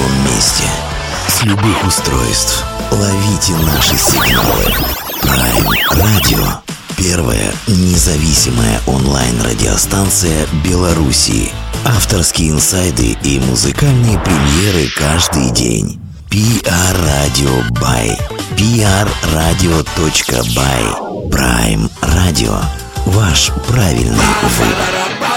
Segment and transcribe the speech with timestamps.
[0.00, 0.64] любом месте.
[1.28, 2.64] С любых устройств.
[2.90, 4.64] Ловите наши сигналы.
[5.22, 6.46] Prime Radio.
[6.96, 11.50] Первая независимая онлайн-радиостанция Белоруссии.
[11.84, 16.00] Авторские инсайды и музыкальные премьеры каждый день.
[16.28, 18.18] PR Radio by
[21.30, 22.62] Prime Radio.
[23.06, 25.29] Ваш правильный выбор.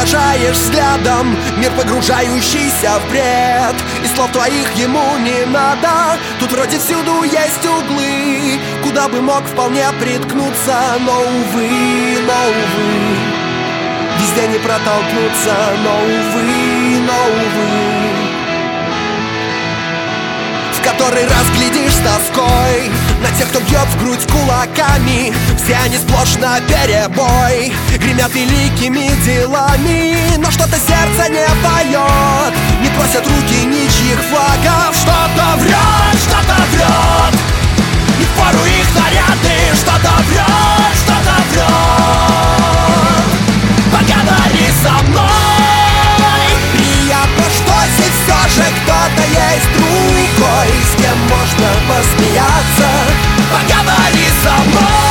[0.00, 3.74] Провожаешь взглядом Мир погружающийся в бред.
[4.02, 6.18] И слов твоих ему не надо.
[6.38, 10.76] Тут вроде всюду есть углы Куда бы мог вполне приткнуться.
[11.00, 13.16] Но увы, но увы
[14.18, 15.54] Везде не протолкнуться.
[15.84, 18.20] Но увы, но увы
[20.72, 25.32] в который раз глядишь с тоской На тех, кто бьет в грудь кулаками.
[25.62, 27.72] Все они сплошь на перебой.
[27.98, 30.36] Гремят великими делами.
[30.38, 32.54] Но что-то сердце не поет.
[32.82, 34.96] Не просят руки ничьих флагов.
[34.96, 37.34] Что-то врет, что-то врет.
[38.18, 41.70] И в пору их наряды Что-то врет, что-то врет.
[43.92, 45.29] Поговори со мной
[50.60, 52.88] другой С кем можно посмеяться.
[53.50, 55.09] Поговори со мной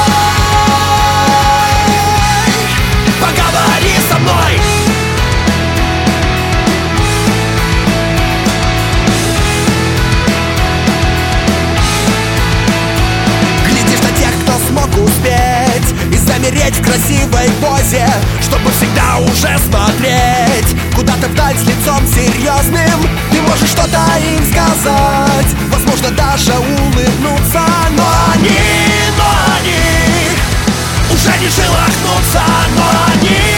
[16.70, 18.08] замереть в красивой позе
[18.42, 20.96] Чтобы всегда уже смотреть.
[20.96, 23.02] Куда-то вдаль с лицом серьезным
[23.32, 25.48] Ты можешь что-то им сказать.
[25.72, 27.62] Возможно, даже улыбнуться
[27.92, 28.60] Но они,
[29.18, 29.26] но
[29.58, 32.44] они Уже не шелохнутся
[32.76, 32.84] Но
[33.14, 33.49] они,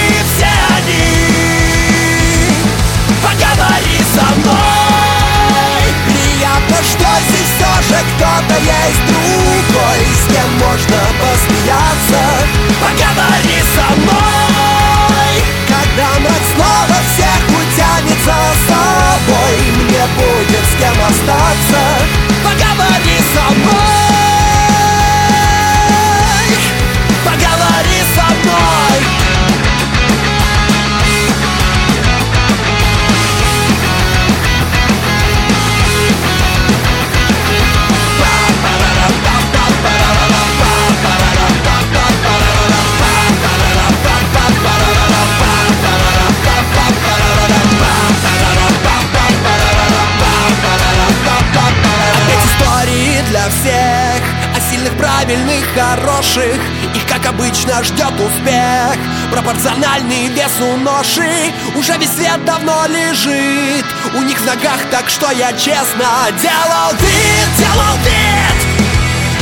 [56.31, 56.59] хороших
[56.96, 58.97] Их, как обычно, ждет успех.
[59.31, 65.52] Пропорциональный весу ноши Уже весь свет давно лежит У них в ногах, так что я
[65.53, 66.06] честно
[66.41, 68.58] Делал вид, делал вид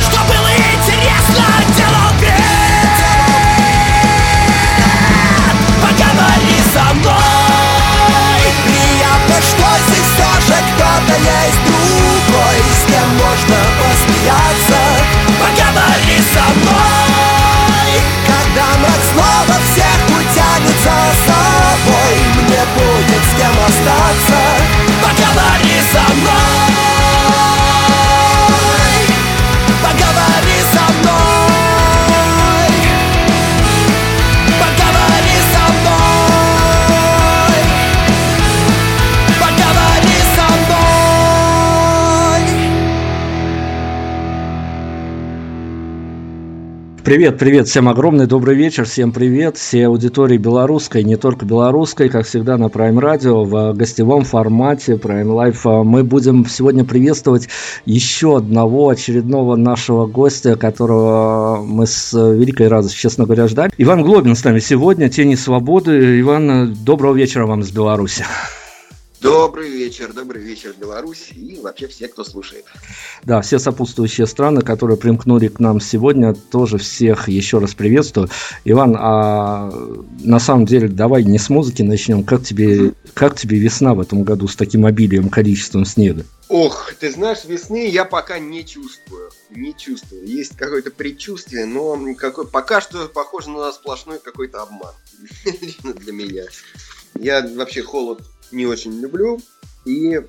[0.00, 1.44] Что было интересно
[1.76, 2.90] Делал вид.
[5.82, 7.14] Поговори со мной.
[8.64, 14.69] Приятно, что здесь все же кто-то есть другой С кем можно посмеяться
[16.30, 18.02] Поговори со мной.
[18.26, 24.38] Когда ночь снова всех утянет за собой Мне будет с кем остаться.
[25.02, 26.69] Поговори со мной
[47.02, 52.26] Привет, привет, всем огромный добрый вечер, всем привет, все аудитории белорусской, не только белорусской, как
[52.26, 55.82] всегда на Prime Radio в гостевом формате Prime Life.
[55.82, 57.48] Мы будем сегодня приветствовать
[57.86, 63.72] еще одного очередного нашего гостя, которого мы с великой радостью, честно говоря, ждали.
[63.78, 66.20] Иван Глобин с нами сегодня, Тени Свободы.
[66.20, 68.24] Иван, доброго вечера вам из Беларуси.
[69.20, 72.64] Добрый вечер, добрый вечер, Беларусь и вообще все, кто слушает.
[73.22, 78.30] Да, все сопутствующие страны, которые примкнули к нам сегодня, тоже всех еще раз приветствую.
[78.64, 79.70] Иван, а
[80.20, 82.24] на самом деле давай не с музыки начнем.
[82.24, 86.24] Как тебе, как тебе весна в этом году с таким обилием, количеством снега?
[86.48, 89.30] Ох, ты знаешь, весны я пока не чувствую.
[89.50, 90.26] не чувствую.
[90.26, 94.94] Есть какое-то предчувствие, но какой, пока что похоже на сплошной какой-то обман.
[95.60, 96.44] Лично для меня.
[97.14, 99.40] Я вообще холод не очень люблю,
[99.84, 100.20] и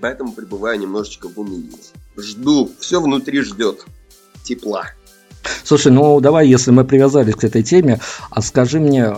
[0.00, 1.78] поэтому пребываю немножечко в унынии.
[2.16, 3.84] Жду, все внутри ждет
[4.42, 4.90] тепла.
[5.64, 8.00] Слушай, ну давай, если мы привязались к этой теме,
[8.30, 9.12] а скажи мне,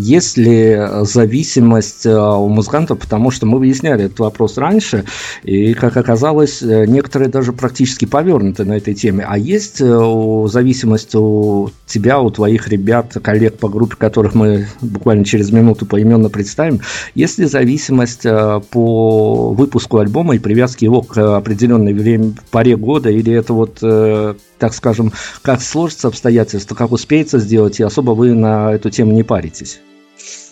[0.00, 5.04] есть ли зависимость э, у музыкантов, потому что мы выясняли этот вопрос раньше,
[5.42, 9.24] и, как оказалось, э, некоторые даже практически повернуты на этой теме.
[9.28, 15.24] А есть э, зависимость у тебя, у твоих ребят, коллег по группе, которых мы буквально
[15.24, 16.80] через минуту поименно представим,
[17.14, 23.32] есть ли зависимость по выпуску альбома и привязки его к определенной время, паре года, или
[23.32, 23.80] это вот
[24.60, 29.22] так скажем, как сложатся обстоятельства, как успеется сделать, и особо вы на эту тему не
[29.22, 29.80] паритесь?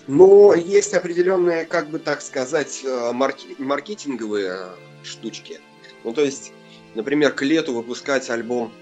[0.06, 4.70] Ну, есть определенные, как бы так сказать, э, маркетинговые
[5.02, 5.60] штучки.
[6.04, 6.52] Ну, то есть,
[6.94, 8.72] например, к лету выпускать альбом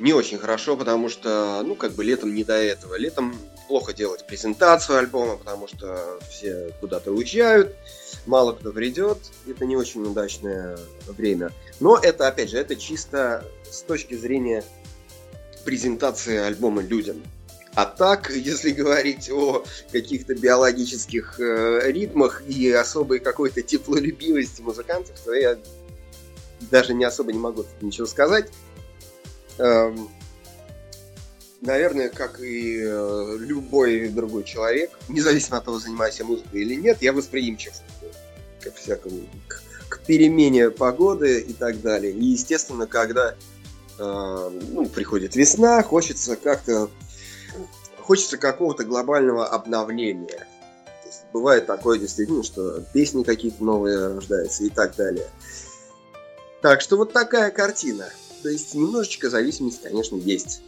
[0.00, 2.96] не очень хорошо, потому что, ну, как бы летом не до этого.
[2.96, 3.34] Летом
[3.68, 7.76] плохо делать презентацию альбома, потому что все куда-то уезжают,
[8.26, 9.18] мало кто придет.
[9.46, 11.50] Это не очень удачное время.
[11.80, 14.64] Но это, опять же, это чисто с точки зрения
[15.64, 17.22] презентации альбома людям.
[17.74, 25.32] А так, если говорить о каких-то биологических э, ритмах и особой какой-то теплолюбивости музыкантов, то
[25.32, 25.58] я
[26.72, 28.50] даже не особо не могу ничего сказать.
[29.58, 30.08] Эм,
[31.60, 36.98] наверное, как и э, любой другой человек, независимо от того, занимаюсь я музыкой или нет,
[37.00, 37.74] я восприимчив
[38.60, 42.12] ко всякому, к, к перемене погоды и так далее.
[42.12, 43.36] И, естественно, когда
[43.98, 46.88] ну, приходит весна, хочется как-то
[48.08, 50.46] хочется какого-то глобального обновления.
[51.32, 55.28] Бывает такое действительно, что песни какие-то новые рождаются и так далее.
[56.62, 58.08] Так что вот такая картина.
[58.42, 60.62] То есть немножечко зависимость, конечно, есть.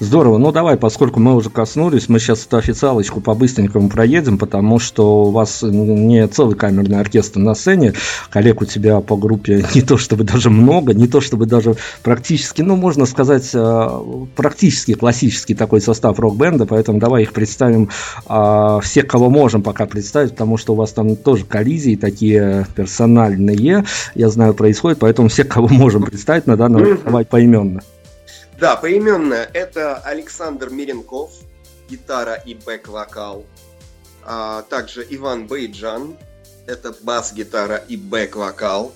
[0.00, 0.38] Здорово.
[0.38, 5.30] Ну давай, поскольку мы уже коснулись, мы сейчас эту официалочку по-быстренькому проедем, потому что у
[5.30, 7.92] вас не целый камерный оркестр на сцене,
[8.30, 12.62] коллег у тебя по группе не то чтобы даже много, не то чтобы даже практически,
[12.62, 13.88] ну можно сказать, э,
[14.34, 17.90] практически классический такой состав рок-бенда, поэтому давай их представим
[18.26, 23.84] а, всех, кого можем пока представить, потому что у вас там тоже коллизии такие персональные,
[24.14, 27.82] я знаю, происходят, поэтому всех, кого можем представить, на данный момент давай поименно.
[28.60, 31.32] Да, поименно это Александр Миренков,
[31.88, 33.46] гитара и бэк-вокал.
[34.22, 36.18] А также Иван Байджан,
[36.66, 38.92] это бас-гитара и бэк-вокал.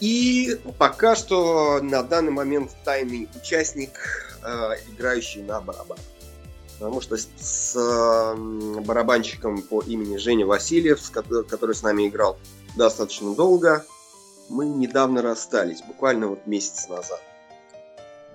[0.00, 6.04] И пока что на данный момент тайный участник, э, играющий на барабанах.
[6.78, 12.06] Потому что с, с э, барабанщиком по имени Женя Васильев, с, который, который с нами
[12.06, 12.38] играл
[12.76, 13.86] достаточно долго,
[14.50, 17.22] мы недавно расстались, буквально вот месяц назад.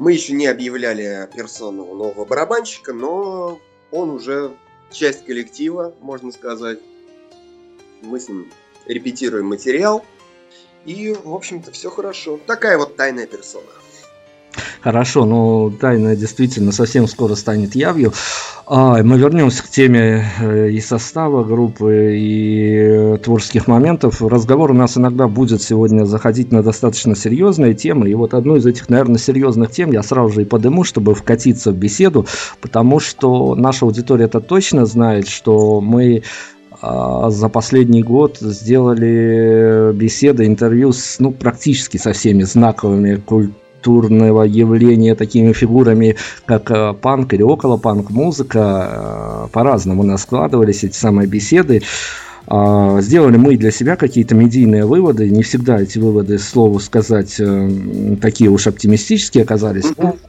[0.03, 4.53] Мы еще не объявляли персону нового барабанщика, но он уже
[4.91, 6.79] часть коллектива, можно сказать.
[8.01, 8.51] Мы с ним
[8.85, 10.03] репетируем материал.
[10.83, 12.38] И, в общем-то, все хорошо.
[12.45, 13.63] Такая вот тайная персона.
[14.81, 18.13] Хорошо, но тайна действительно совсем скоро станет явью.
[18.65, 24.21] А, мы вернемся к теме э, и состава группы, и творческих моментов.
[24.21, 28.09] Разговор у нас иногда будет сегодня заходить на достаточно серьезные темы.
[28.09, 31.72] И вот одну из этих, наверное, серьезных тем я сразу же и подыму, чтобы вкатиться
[31.72, 32.25] в беседу,
[32.62, 36.24] потому что наша аудитория это точно знает, что мы
[36.81, 44.44] а, за последний год сделали беседы, интервью с, ну, практически со всеми знаковыми культурными культурного
[44.44, 50.84] явления такими фигурами, как э, панк или около панк музыка, э, по-разному у нас складывались
[50.84, 51.82] эти самые беседы.
[52.45, 55.29] А, сделали мы для себя какие-то медийные выводы.
[55.29, 59.85] Не всегда эти выводы, слову сказать, э, такие уж оптимистические оказались.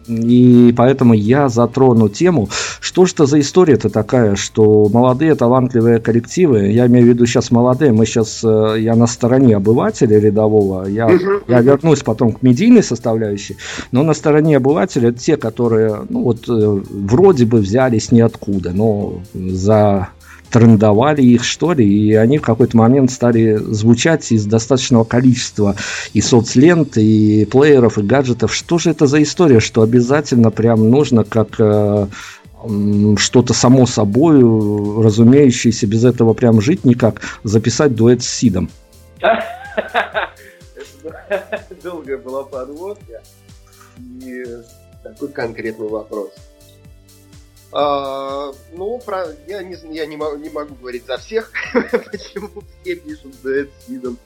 [0.07, 2.49] И поэтому я затрону тему,
[2.81, 7.51] что же это за история-то такая, что молодые талантливые коллективы, я имею в виду сейчас
[7.51, 11.11] молодые, мы сейчас, э, я на стороне обывателя рядового, я,
[11.49, 13.57] я вернусь потом к медийной составляющей,
[13.91, 20.09] но на стороне обывателя те, которые, ну вот, э, вроде бы взялись ниоткуда, но за
[20.51, 25.77] трендовали их, что ли, и они в какой-то момент стали звучать из достаточного количества
[26.13, 28.55] и соцлент, и плееров, и гаджетов.
[28.55, 32.07] Что же это за история, что обязательно прям нужно как э,
[33.17, 34.41] что-то само собой
[35.03, 38.71] разумеющееся, без этого прям жить никак, записать дуэт с Сидом?
[41.83, 43.23] Долгая была подводка
[44.23, 44.45] и
[45.03, 46.31] такой конкретный вопрос.
[47.75, 52.95] А, ну, про, я, не, я не, могу, не могу говорить за всех, почему все
[52.95, 54.17] пишут дуэт с Сидом.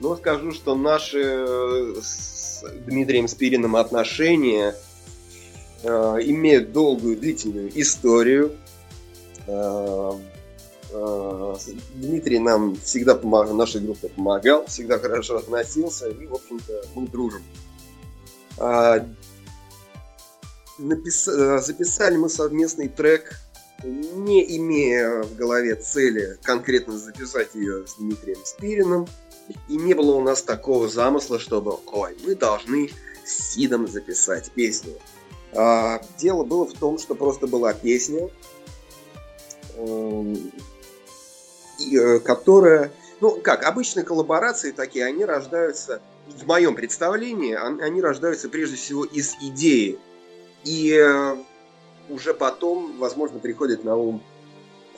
[0.00, 4.74] Но скажу, что наши с с Дмитрием Спириным отношения
[5.82, 5.88] э,
[6.24, 8.52] имеют долгую, длительную историю.
[9.46, 10.12] Э,
[10.92, 11.54] э,
[11.94, 17.42] Дмитрий нам всегда помогал, нашей группе помогал, всегда хорошо относился, и, в общем-то, мы дружим.
[20.80, 21.28] Напис...
[21.28, 23.38] Э, записали мы совместный трек,
[23.84, 29.06] не имея в голове цели конкретно записать ее с Дмитрием Спириным.
[29.68, 32.90] И не было у нас такого замысла, чтобы, ой, мы должны
[33.24, 34.94] с Сидом записать песню.
[35.52, 38.30] А, дело было в том, что просто была песня,
[39.76, 40.52] эм,
[41.92, 48.76] э, которая, ну как, обычные коллаборации такие, они рождаются, в моем представлении, они рождаются прежде
[48.76, 49.98] всего из идеи.
[50.64, 51.36] И э,
[52.10, 54.22] уже потом, возможно, приходит на ум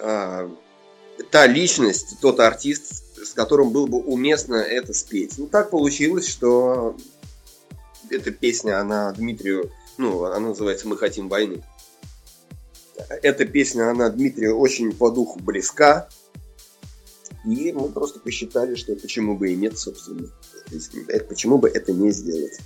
[0.00, 0.50] а,
[1.30, 5.34] та личность, тот артист, с которым было бы уместно это спеть.
[5.38, 6.96] Ну, так получилось, что
[8.10, 11.62] эта песня, она Дмитрию, ну, она называется «Мы хотим войны».
[13.22, 16.08] Эта песня, она Дмитрию очень по духу близка,
[17.44, 20.28] и мы просто посчитали, что почему бы и нет, собственно.
[21.28, 22.58] Почему бы это не сделать.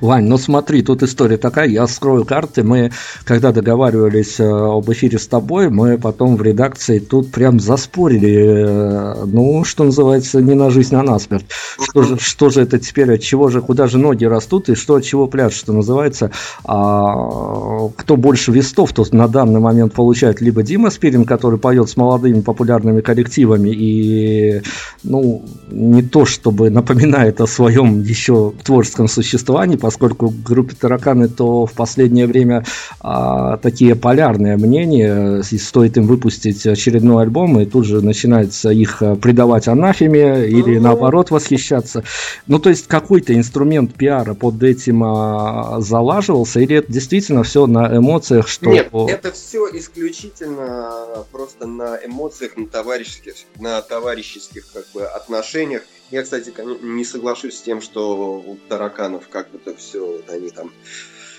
[0.00, 2.92] Вань, ну смотри, тут история такая, я скрою карты, мы,
[3.24, 9.24] когда договаривались э, об эфире с тобой, мы потом в редакции тут прям заспорили, э,
[9.26, 11.46] ну, что называется, не на жизнь, а на смерть.
[11.80, 14.96] Что же, что же это теперь, от чего же, куда же ноги растут и что
[14.96, 16.30] от чего пляж, что называется.
[16.64, 21.96] А, кто больше вестов, то на данный момент получает либо Дима Спирин, который поет с
[21.96, 24.62] молодыми популярными коллективами и,
[25.02, 31.28] ну, не то чтобы напоминает о своем еще творческом существовании, плане, поскольку в группе тараканы
[31.28, 32.64] то в последнее время
[33.00, 39.16] а, такие полярные мнения, стоит им выпустить очередной альбом, и тут же начинается их а,
[39.16, 42.04] предавать анафеме или наоборот восхищаться.
[42.46, 47.96] Ну, то есть какой-то инструмент пиара под этим а, залаживался, или это действительно все на
[47.96, 48.70] эмоциях, что...
[48.70, 55.82] Нет, это все исключительно просто на эмоциях, на товарищеских, на товарищеских как бы отношениях.
[56.14, 60.48] Я, кстати, не соглашусь с тем, что у тараканов как бы то все, вот они
[60.50, 60.72] там,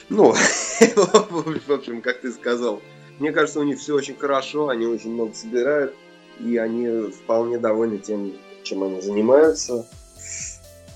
[0.09, 0.33] ну,
[0.95, 2.81] в общем, как ты сказал,
[3.19, 5.95] мне кажется, у них все очень хорошо, они очень много собирают,
[6.41, 9.87] и они вполне довольны тем, чем они занимаются.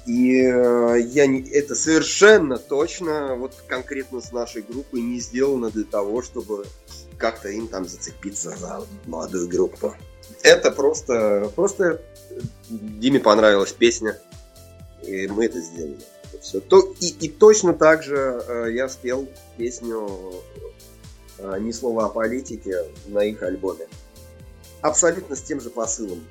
[0.06, 5.86] И э, я не, это совершенно точно, вот конкретно с нашей группой не сделано для
[5.86, 6.66] того, чтобы
[7.18, 9.96] как-то им там зацепиться за молодую группу.
[10.44, 12.02] Это просто, просто
[12.70, 14.20] Диме понравилась песня,
[15.02, 16.00] и мы это сделали.
[16.42, 16.60] Все.
[16.62, 18.16] То, и, и точно так же
[18.48, 19.28] э, я спел
[19.58, 20.34] песню
[21.38, 23.88] э, «Ни слова о политике» на их альбоме.
[24.82, 26.26] Абсолютно с тем же посылом.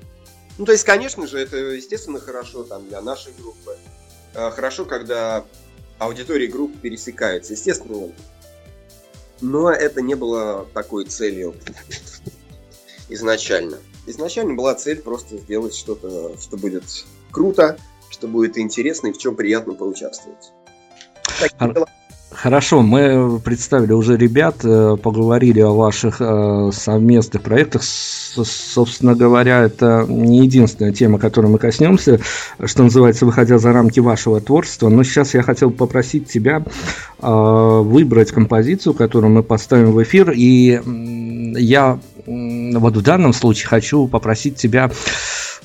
[0.57, 3.77] Ну, то есть, конечно же, это, естественно, хорошо там для нашей группы.
[4.33, 5.45] Э, хорошо, когда
[5.99, 8.11] аудитории групп пересекаются, естественно.
[9.41, 11.55] Но это не было такой целью
[13.09, 13.77] изначально.
[14.09, 16.83] Изначально была цель просто сделать что-то, что будет
[17.29, 17.77] круто,
[18.09, 20.51] что будет интересно и в чем приятно поучаствовать.
[22.31, 27.83] Хорошо, мы представили уже ребят, э, поговорили о ваших э, совместных проектах.
[27.83, 32.19] Собственно говоря, это не единственная тема, которой мы коснемся,
[32.63, 34.89] что называется, выходя за рамки вашего творчества.
[34.89, 36.63] Но сейчас я хотел попросить тебя
[37.21, 40.31] э, выбрать композицию, которую мы поставим в эфир.
[40.31, 40.79] И
[41.59, 41.99] я
[42.77, 44.91] вот в данном случае хочу попросить тебя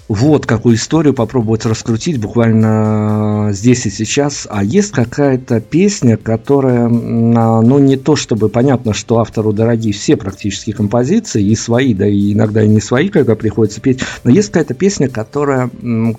[0.09, 4.47] вот какую историю попробовать раскрутить буквально здесь и сейчас.
[4.51, 10.73] А есть какая-то песня, которая, ну не то чтобы понятно, что автору дорогие все практически
[10.73, 14.75] композиции, и свои, да и иногда и не свои, когда приходится петь, но есть какая-то
[14.75, 15.71] песня, которая,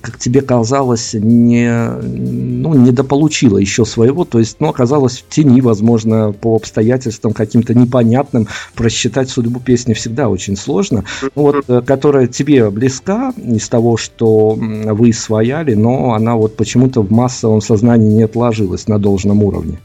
[0.01, 6.31] как тебе казалось, не, ну, недополучила еще своего, то есть, ну, оказалась в тени, возможно,
[6.31, 11.03] по обстоятельствам каким-то непонятным, просчитать судьбу песни всегда очень сложно,
[11.35, 17.11] вот, э, которая тебе близка, не того, что вы свояли, но она вот почему-то в
[17.11, 19.81] массовом сознании не отложилась на должном уровне.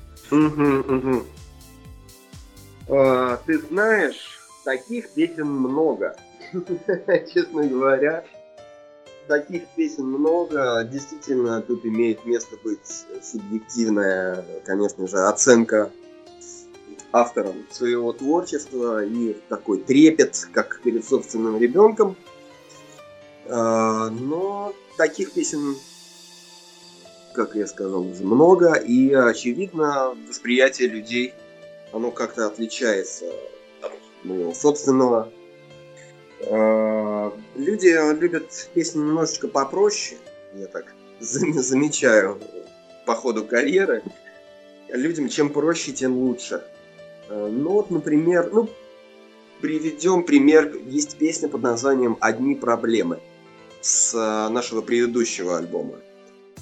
[2.89, 6.15] А, ты знаешь, таких песен много.
[7.35, 8.23] Честно говоря,
[9.27, 10.85] таких песен много.
[10.85, 15.91] Действительно, тут имеет место быть субъективная, конечно же, оценка
[17.11, 22.15] автором своего творчества и такой трепет, как перед собственным ребенком–
[23.51, 25.77] но таких песен,
[27.35, 31.35] как я сказал, уже много, и очевидно восприятие людей,
[31.93, 33.27] оно как-то отличается
[33.83, 33.93] от
[34.25, 35.33] моего собственного.
[36.49, 40.19] А, люди любят песни немножечко попроще,
[40.55, 42.41] я так замечаю
[43.07, 44.03] по ходу карьеры.
[44.89, 46.63] Людям чем проще, тем лучше.
[47.29, 48.69] Э, ну вот, например, ну,
[49.61, 50.77] приведем пример.
[50.87, 53.21] Есть песня под названием «Одни проблемы»
[53.81, 55.95] с э, нашего предыдущего альбома.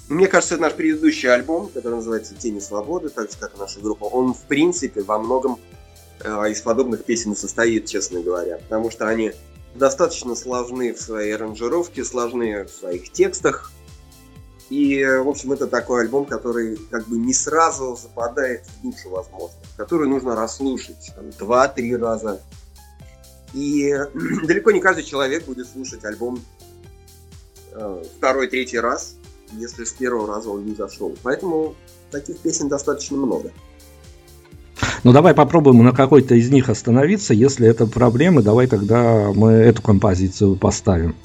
[0.09, 4.05] Мне кажется, наш предыдущий альбом, который называется «Тени свободы», так же, как и наша группа.
[4.05, 5.59] Он, в принципе, во многом
[6.21, 8.57] э, из подобных песен состоит, честно говоря.
[8.57, 9.33] Потому что они
[9.75, 13.71] достаточно сложны в своей аранжировке, сложны в своих текстах.
[14.69, 19.57] И, в общем, это такой альбом, который как бы не сразу западает в душу, возможно.
[19.77, 22.41] Который нужно расслушать там, два-три раза.
[23.53, 23.93] И
[24.43, 26.68] далеко не каждый человек будет слушать альбом э,
[28.17, 29.15] второй, третий раз,
[29.53, 31.15] если с первого раза он не зашел.
[31.23, 31.75] Поэтому
[32.11, 33.51] таких песен достаточно много.
[35.03, 37.33] Ну давай попробуем на какой-то из них остановиться.
[37.33, 41.15] Если это проблемы, давай тогда мы эту композицию поставим.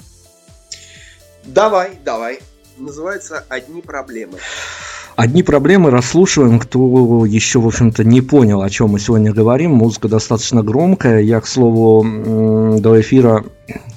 [1.45, 2.39] Давай, давай.
[2.77, 4.37] Называется «Одни проблемы».
[5.15, 9.71] Одни проблемы расслушиваем, кто еще, в общем-то, не понял, о чем мы сегодня говорим.
[9.71, 11.21] Музыка достаточно громкая.
[11.21, 12.03] Я, к слову,
[12.79, 13.45] до эфира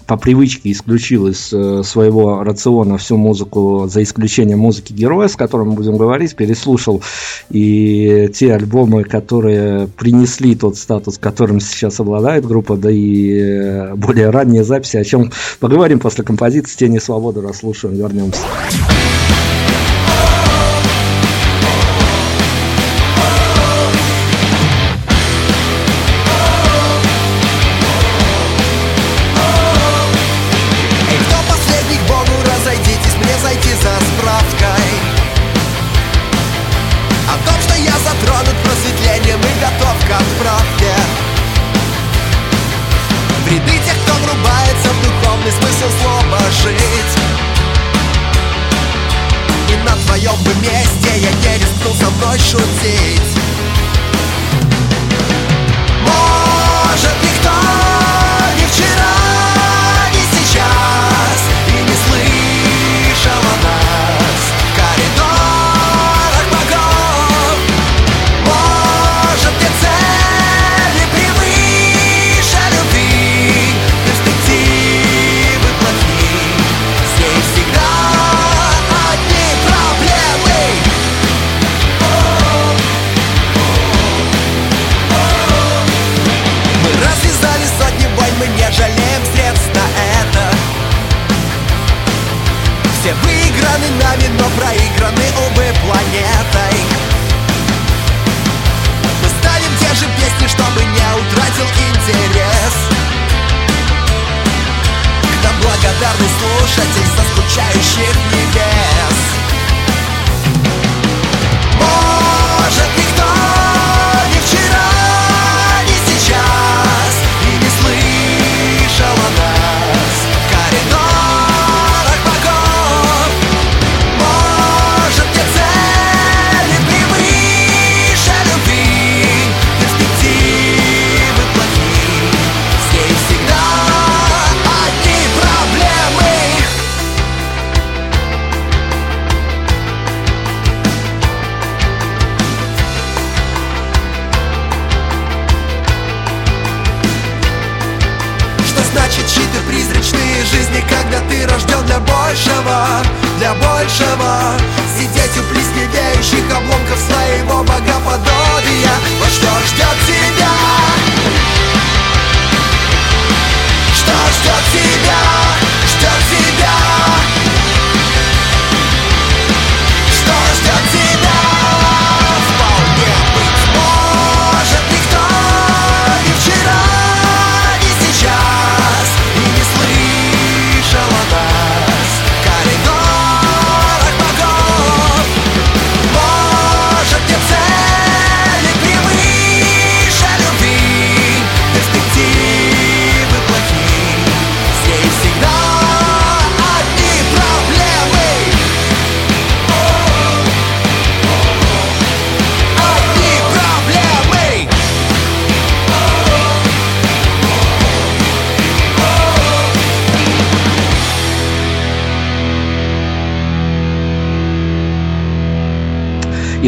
[0.08, 5.68] по привычке исключил из э, своего рациона всю музыку, за исключением музыки героя, с которым
[5.68, 7.02] мы будем говорить, переслушал
[7.50, 14.30] и те альбомы, которые принесли тот статус, которым сейчас обладает группа, да и э, более
[14.30, 18.40] ранние записи, о чем поговорим после композиции «Тени свободы», расслушаем, вернемся.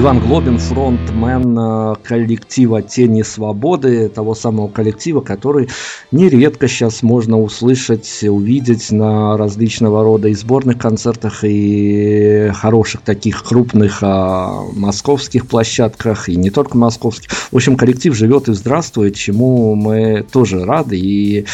[0.01, 5.69] Иван Глобин, фронтмен э, коллектива «Тени свободы», того самого коллектива, который
[6.11, 13.99] нередко сейчас можно услышать, увидеть на различного рода и сборных концертах, и хороших таких крупных
[14.01, 17.31] а, московских площадках, и не только московских.
[17.53, 20.99] В общем, коллектив живет и здравствует, чему мы тоже рады.
[20.99, 21.45] И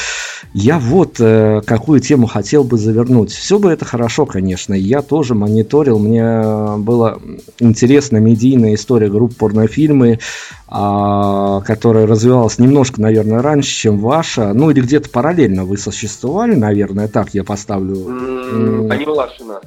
[0.54, 3.32] я вот э, какую тему хотел бы завернуть.
[3.32, 4.72] Все бы это хорошо, конечно.
[4.72, 7.20] Я тоже мониторил, мне было
[7.58, 10.18] интересно медийная история групп порнофильмы,
[10.68, 14.52] а, которая развивалась немножко, наверное, раньше, чем ваша.
[14.52, 18.06] Ну, или где-то параллельно вы существовали, наверное, так я поставлю.
[18.90, 19.62] Они младше нас.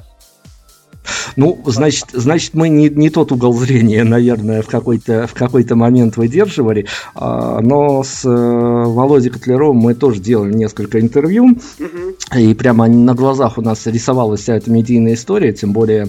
[1.36, 6.16] Ну, значит, значит мы не, не тот угол зрения, наверное, в какой-то в какой-то момент
[6.16, 6.86] выдерживали.
[7.14, 11.58] А, но с э, Володей Котляровым мы тоже делали несколько интервью.
[11.78, 12.38] Угу.
[12.38, 15.52] И прямо на глазах у нас рисовалась вся эта медийная история.
[15.52, 16.08] Тем более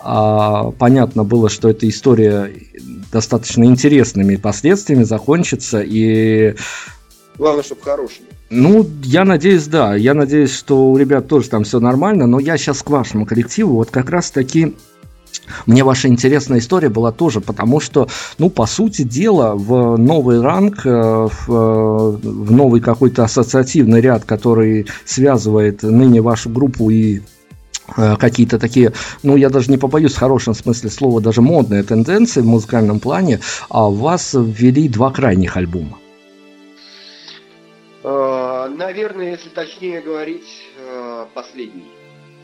[0.00, 2.52] а, понятно было, что эта история
[3.12, 5.82] достаточно интересными последствиями закончится.
[5.82, 6.54] И
[7.36, 8.26] Главное, чтобы хорошими.
[8.50, 9.94] Ну, я надеюсь, да.
[9.94, 12.26] Я надеюсь, что у ребят тоже там все нормально.
[12.26, 13.74] Но я сейчас к вашему коллективу.
[13.74, 14.74] Вот как раз таки
[15.66, 18.08] мне ваша интересная история была тоже, потому что,
[18.38, 24.24] ну, по сути дела, в новый ранг, э, в, э, в новый какой-то ассоциативный ряд,
[24.24, 27.20] который связывает ныне вашу группу и
[27.96, 32.46] какие-то такие, ну, я даже не побоюсь в хорошем смысле слова, даже модные тенденции в
[32.46, 35.98] музыкальном плане, а вас ввели два крайних альбома.
[38.78, 40.48] Наверное, если точнее говорить,
[40.78, 41.90] э, последний.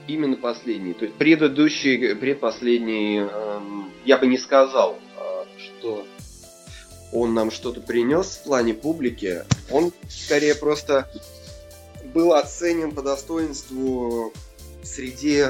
[0.06, 0.92] Именно последний.
[0.92, 6.04] То есть предыдущий, предпоследний, эм, я бы не сказал, э, что
[7.12, 9.44] он нам что-то принес в плане публики.
[9.70, 11.08] Он скорее просто
[12.12, 14.32] был оценен по достоинству
[14.84, 15.46] среди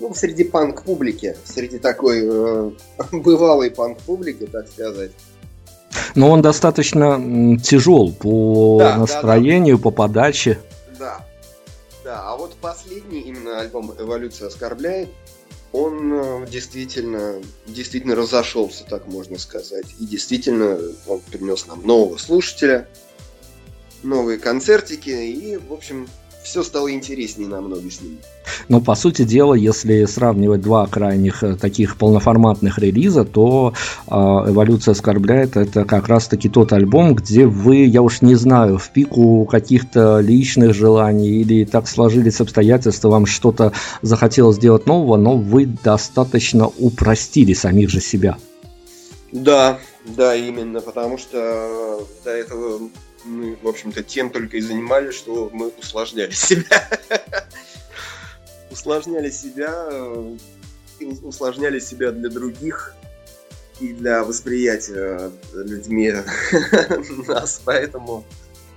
[0.00, 2.70] ну, среди панк-публики, среди такой э,
[3.12, 5.12] бывалой панк-публики, так сказать.
[6.14, 9.84] Но он достаточно тяжел по да, настроению, да, да.
[9.84, 10.58] по подаче.
[10.98, 11.26] Да.
[12.04, 15.08] Да, а вот последний именно альбом «Эволюция оскорбляет»,
[15.72, 19.86] он э, действительно, действительно разошелся, так можно сказать.
[20.00, 22.88] И действительно он принес нам нового слушателя,
[24.02, 26.08] новые концертики и, в общем,
[26.42, 28.18] все стало интереснее намного с ним.
[28.68, 33.74] Но по сути дела, если сравнивать два крайних э, таких полноформатных релиза, то
[34.06, 38.90] э, «Эволюция оскорбляет» это как раз-таки тот альбом, где вы, я уж не знаю, в
[38.90, 45.66] пику каких-то личных желаний или так сложились обстоятельства, вам что-то захотелось сделать нового, но вы
[45.66, 48.36] достаточно упростили самих же себя.
[49.32, 52.80] Да, да, именно, потому что до этого
[53.24, 56.88] мы, в общем-то, тем только и занимались, что мы усложняли себя.
[58.70, 59.88] усложняли себя,
[61.22, 62.94] усложняли себя для других
[63.80, 66.12] и для восприятия людьми
[67.26, 68.24] нас, поэтому,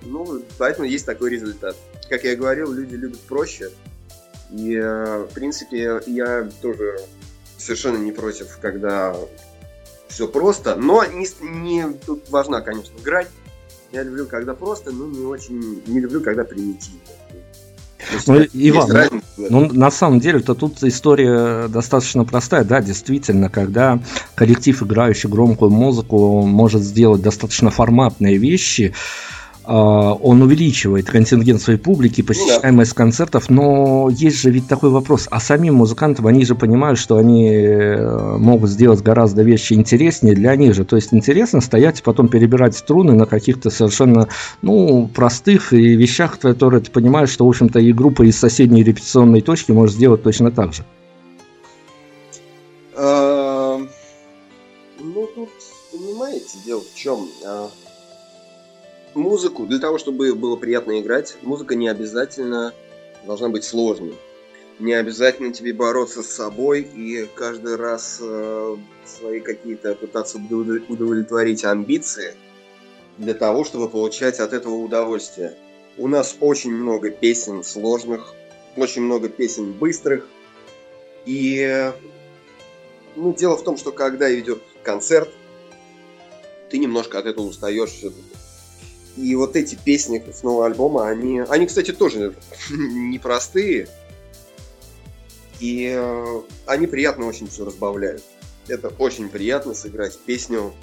[0.02, 1.76] ну, поэтому есть такой результат.
[2.10, 3.72] Как я говорил, люди любят проще,
[4.52, 7.00] и, в принципе, я тоже
[7.58, 9.16] совершенно не против, когда
[10.08, 13.28] все просто, но не, не тут важна, конечно, грань,
[13.96, 15.82] я люблю, когда просто, но не очень...
[15.88, 17.00] Не люблю, когда примитивно.
[18.28, 24.00] Ну, Иван, ну, ну, на самом деле-то тут история достаточно простая, да, действительно, когда
[24.36, 29.35] коллектив, играющий громкую музыку, может сделать достаточно форматные вещи, а,
[29.68, 32.98] он увеличивает контингент своей публики, посещаемость да.
[32.98, 37.50] концертов, но есть же ведь такой вопрос, а самим музыкантам, они же понимают, что они
[37.50, 42.28] э, могут сделать гораздо вещи интереснее для них же, то есть интересно стоять и потом
[42.28, 44.28] перебирать струны на каких-то совершенно,
[44.62, 49.42] ну, простых и вещах, которые ты понимаешь, что, в общем-то, и группа из соседней репетиционной
[49.42, 50.84] точки может сделать точно так же.
[52.98, 53.90] Эм,
[55.00, 55.50] ну, тут,
[55.92, 57.28] понимаете, дело в чем?
[59.16, 62.74] Музыку, для того, чтобы было приятно играть, музыка не обязательно
[63.26, 64.16] должна быть сложной.
[64.78, 68.76] Не обязательно тебе бороться с собой и каждый раз э,
[69.06, 72.34] свои какие-то пытаться удовлетворить амбиции
[73.18, 75.56] для того, чтобы получать от этого удовольствие.
[75.98, 78.34] У нас очень много песен сложных,
[78.76, 80.28] очень много песен быстрых.
[81.26, 81.90] И
[83.16, 85.30] ну, дело в том, что когда идет концерт,
[86.70, 88.45] ты немножко от этого устаешь все-таки.
[89.18, 92.36] И вот эти песни с нового альбома, они, они, кстати, тоже
[92.70, 93.88] непростые.
[95.60, 98.24] И э, они приятно очень все разбавляют.
[98.68, 100.74] Это очень приятно сыграть песню,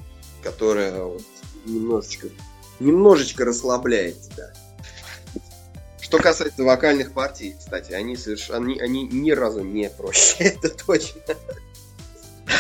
[0.42, 1.22] которая вот
[1.66, 2.28] немножечко,
[2.80, 4.52] немножечко расслабляет тебя.
[6.00, 11.20] Что касается вокальных партий, кстати, они совершенно, они, они ни разу не проще, это точно.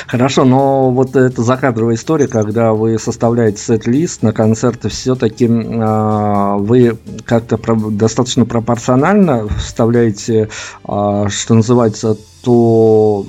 [0.06, 6.98] Хорошо, но вот эта закадровая история, когда вы составляете сет-лист на концерты, все-таки э, вы
[7.24, 10.48] как-то про, достаточно пропорционально вставляете,
[10.86, 13.24] э, что называется, то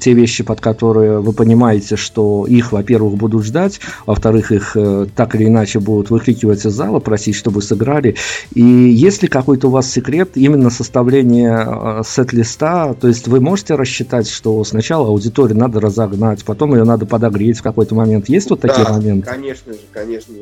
[0.00, 5.34] те вещи, под которые вы понимаете, что их, во-первых, будут ждать, во-вторых, их э, так
[5.34, 8.16] или иначе будут выкрикивать из зала, просить, чтобы сыграли.
[8.54, 12.94] И есть ли какой-то у вас секрет именно составления э, сет-листа?
[12.94, 17.62] То есть вы можете рассчитать, что сначала аудиторию надо разогнать, потом ее надо подогреть в
[17.62, 18.28] какой-то момент?
[18.28, 19.28] Есть вот такие да, моменты?
[19.28, 20.34] конечно же, конечно.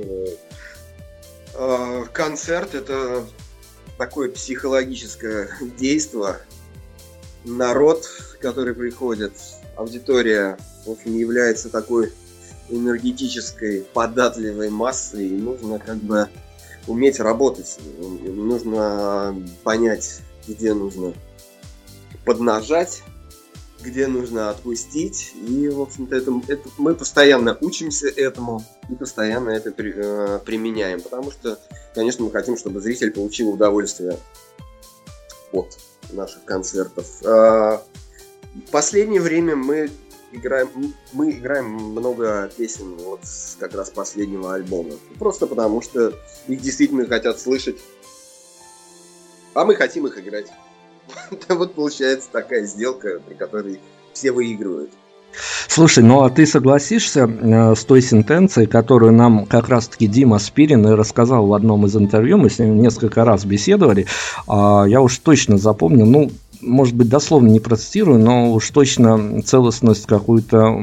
[1.55, 3.25] Э, концерт– это
[3.99, 6.37] такое психологическое действие,
[7.45, 8.09] народ,
[8.43, 9.33] который приходит,
[9.77, 12.13] аудитория, в общем, является такой
[12.69, 16.29] энергетической, податливой массой, и нужно как бы
[16.87, 17.79] уметь работать.
[17.99, 21.15] Нужно понять, где нужно
[22.25, 23.03] поднажать,
[23.81, 25.33] где нужно отпустить.
[25.49, 31.01] И, в общем-то, это, это, мы постоянно учимся этому и постоянно это при, э, применяем.
[31.01, 31.59] Потому что,
[31.95, 34.19] конечно, мы хотим, чтобы зритель получил удовольствие
[35.53, 35.79] от
[36.13, 37.07] наших концертов.
[37.25, 37.83] А,
[38.55, 39.91] в последнее время мы
[40.33, 40.69] играем,
[41.13, 43.21] мы играем много песен вот
[43.59, 44.95] как раз последнего альбома.
[45.19, 46.13] Просто потому, что
[46.49, 47.77] их действительно хотят слышать.
[49.55, 50.47] А мы хотим их играть.
[51.49, 53.81] Вот получается такая сделка, при которой
[54.13, 54.91] все выигрывают.
[55.67, 60.85] Слушай, ну а ты согласишься э, с той сентенцией, которую нам как раз-таки Дима Спирин
[60.87, 64.07] рассказал в одном из интервью, мы с ним несколько раз беседовали,
[64.47, 66.31] э, я уж точно запомнил, ну,
[66.63, 70.83] может быть, дословно не процитирую, но уж точно целостность какую-то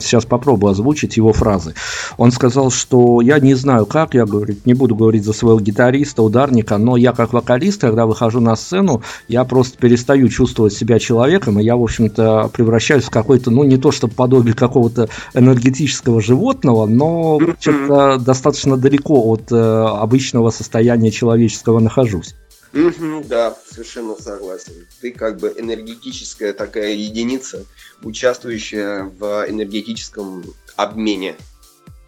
[0.00, 1.74] сейчас попробую озвучить его фразы.
[2.16, 6.22] Он сказал, что я не знаю как, я говорит, не буду говорить за своего гитариста,
[6.22, 11.58] ударника, но я как вокалист, когда выхожу на сцену, я просто перестаю чувствовать себя человеком,
[11.58, 16.86] и я, в общем-то, превращаюсь в какой-то, ну, не то чтобы подобие какого-то энергетического животного,
[16.86, 22.34] но что-то достаточно далеко от э, обычного состояния человеческого нахожусь.
[22.74, 24.86] Угу, да, совершенно согласен.
[25.00, 27.64] Ты как бы энергетическая такая единица,
[28.02, 31.36] участвующая в энергетическом обмене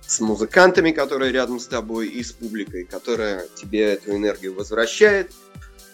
[0.07, 5.31] с музыкантами, которые рядом с тобой, и с публикой, которая тебе эту энергию возвращает,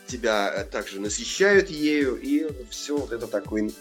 [0.06, 3.74] тебя также насыщают ею, и все вот это такой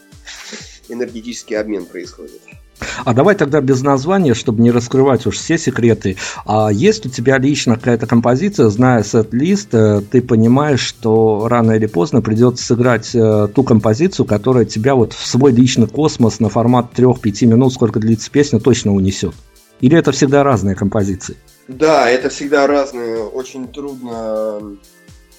[0.89, 2.41] энергетический обмен происходит.
[3.06, 6.17] А давай тогда без названия, чтобы не раскрывать уж все секреты.
[6.46, 11.86] А есть у тебя лично какая-то композиция, зная сет-лист, э, ты понимаешь, что рано или
[11.86, 16.88] поздно придется сыграть э, ту композицию, которая тебя вот в свой личный космос на формат
[16.96, 19.34] 3-5 минут, сколько длится песня, точно унесет?
[19.80, 21.36] Или это всегда разные композиции?
[21.67, 23.24] Да, это всегда разные.
[23.24, 24.78] Очень трудно,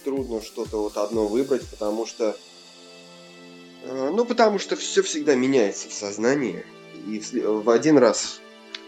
[0.05, 2.37] трудно что-то вот одно выбрать, потому что
[3.85, 6.65] э, ну, потому что все всегда меняется в сознании.
[7.07, 8.41] И в один раз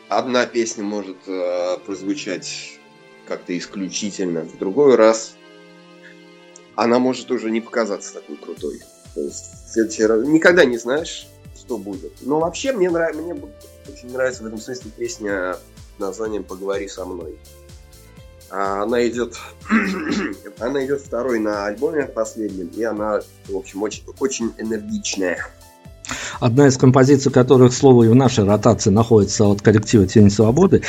[0.08, 2.78] одна песня может э, прозвучать
[3.26, 5.34] как-то исключительно, в другой раз
[6.76, 8.80] она может уже не показаться такой крутой.
[9.14, 12.12] То есть в следующий раз никогда не знаешь, что будет.
[12.22, 13.14] Но вообще мне, нрав...
[13.14, 13.34] мне
[13.88, 15.56] очень нравится в этом смысле песня
[15.98, 17.38] названием «Поговори со мной».
[18.50, 19.36] А она идет,
[20.58, 25.44] она идет второй на альбоме последнем, и она, в общем, очень, очень энергичная.
[26.40, 30.82] Одна из композиций, которых, к слову, и в нашей ротации находится от коллектива «Тень свободы»,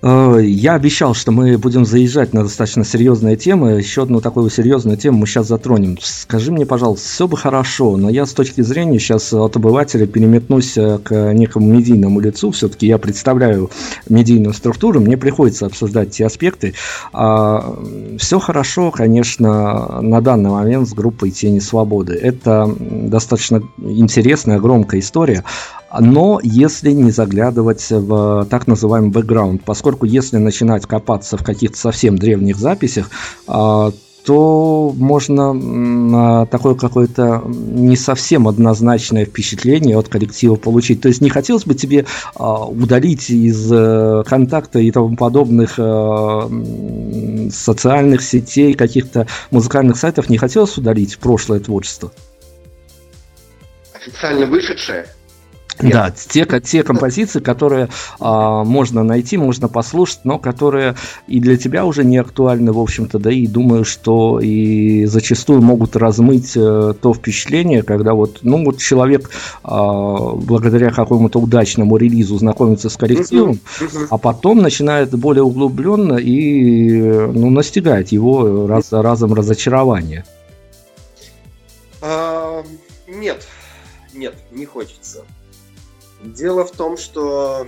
[0.00, 3.72] я обещал, что мы будем заезжать на достаточно серьезные темы.
[3.72, 5.98] Еще одну такую серьезную тему мы сейчас затронем.
[6.00, 10.78] Скажи мне, пожалуйста, все бы хорошо, но я с точки зрения сейчас от обывателя переметнусь
[10.78, 12.52] э, к некому медийному лицу.
[12.52, 13.70] Все-таки я представляю
[14.08, 16.74] медийную структуру, мне приходится обсуждать эти аспекты.
[17.12, 17.76] А,
[18.18, 22.14] все хорошо, конечно, на данный момент с группой «Тени свободы».
[22.14, 25.44] Это достаточно интересная, громкая история
[25.96, 32.18] но если не заглядывать в так называемый бэкграунд, поскольку если начинать копаться в каких-то совсем
[32.18, 33.10] древних записях,
[33.46, 33.92] а,
[34.28, 41.00] то можно такое какое-то не совсем однозначное впечатление от коллектива получить.
[41.00, 47.48] То есть не хотелось бы тебе а, удалить из э, контакта и тому подобных э,
[47.50, 52.12] социальных сетей, каких-то музыкальных сайтов, не хотелось удалить прошлое творчество?
[53.94, 55.06] Официально вышедшее?
[55.80, 55.92] Нет.
[55.92, 57.88] Да, те, те композиции, которые
[58.20, 63.18] а, можно найти, можно послушать, но которые и для тебя уже не актуальны, в общем-то,
[63.18, 68.78] да, и думаю, что и зачастую могут размыть а, то впечатление, когда вот, ну, вот
[68.78, 69.30] человек
[69.62, 73.60] а, благодаря какому-то удачному релизу знакомится с коллективом,
[74.10, 80.24] а потом начинает более углубленно и, ну, настигает его раз за разом разочарование.
[82.00, 82.64] А,
[83.06, 83.46] нет,
[84.14, 85.24] нет, не хочется.
[86.22, 87.66] Дело в том, что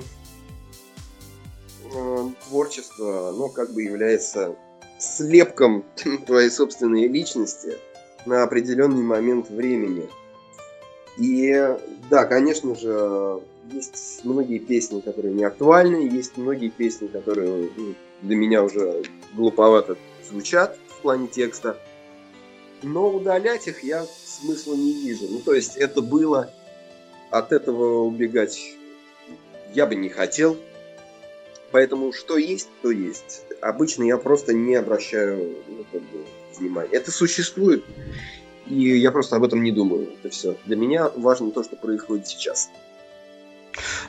[1.95, 4.57] э, творчество, ну, как бы является
[4.99, 5.85] слепком
[6.27, 7.79] твоей собственной личности
[8.27, 10.09] на определенный момент времени.
[11.17, 11.77] И
[12.09, 13.41] да, конечно же,
[13.73, 19.03] есть многие песни, которые не актуальны, есть многие песни, которые ну, для меня уже
[19.35, 19.97] глуповато
[20.29, 21.79] звучат в плане текста.
[22.83, 25.27] Но удалять их я смысла не вижу.
[25.29, 26.51] Ну, то есть это было,
[27.31, 28.77] от этого убегать
[29.73, 30.57] я бы не хотел.
[31.73, 33.43] Поэтому что есть, то есть.
[33.61, 36.25] Обычно я просто не обращаю ну, как бы,
[36.59, 36.90] внимания.
[36.93, 37.85] Это существует,
[38.66, 40.09] и я просто об этом не думаю.
[40.19, 40.57] Это все.
[40.66, 42.71] Для меня важно то, что происходит сейчас.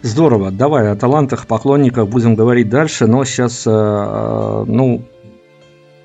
[0.01, 0.51] Здорово.
[0.51, 5.03] Давай о талантах поклонниках будем говорить дальше, но сейчас, э, э, ну,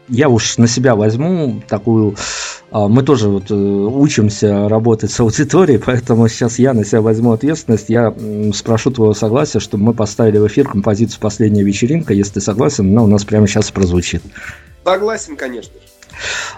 [0.09, 2.17] я уж на себя возьму такую...
[2.71, 7.33] А, мы тоже вот э, учимся работать с аудиторией, поэтому сейчас я на себя возьму
[7.33, 7.89] ответственность.
[7.89, 8.15] Я
[8.55, 12.13] спрошу твоего согласия, чтобы мы поставили в эфир композицию «Последняя вечеринка».
[12.13, 14.23] Если ты согласен, она у нас прямо сейчас прозвучит.
[14.85, 15.97] Согласен, конечно же.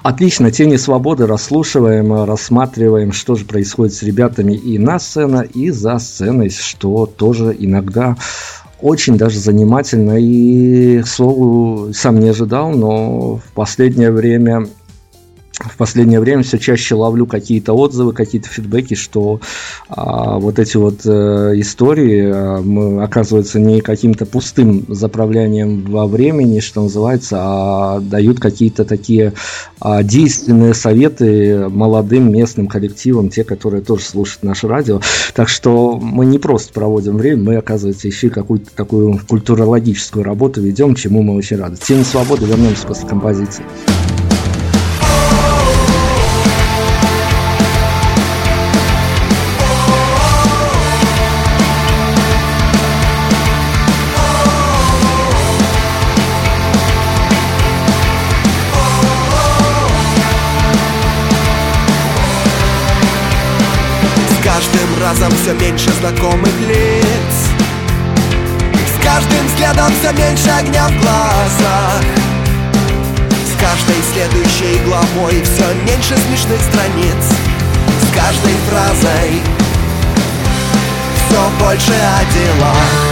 [0.02, 5.98] Отлично, тени свободы расслушиваем, рассматриваем, что же происходит с ребятами и на сцене, и за
[5.98, 8.16] сценой, что тоже иногда
[8.80, 14.66] очень даже занимательно и, к слову, сам не ожидал, но в последнее время
[15.60, 19.40] в последнее время все чаще ловлю какие-то отзывы, какие-то фидбэки, что
[19.88, 26.60] а, вот эти вот э, истории, а, мы, оказывается, не каким-то пустым заправлянием во времени,
[26.60, 29.32] что называется, а дают какие-то такие
[29.80, 35.00] а, действенные советы молодым местным коллективам, те, которые тоже слушают наше радио.
[35.34, 40.60] Так что мы не просто проводим время, мы, оказывается, еще и какую-то такую культурологическую работу
[40.60, 41.76] ведем, чему мы очень рады.
[41.76, 43.64] Тень свободы вернемся после композиции.
[65.48, 67.34] Все меньше знакомых лиц.
[68.74, 72.04] С каждым взглядом все меньше огня в глазах.
[73.46, 77.32] С каждой следующей главой все меньше смешных страниц.
[78.02, 79.40] С каждой фразой
[81.16, 83.07] все больше о делах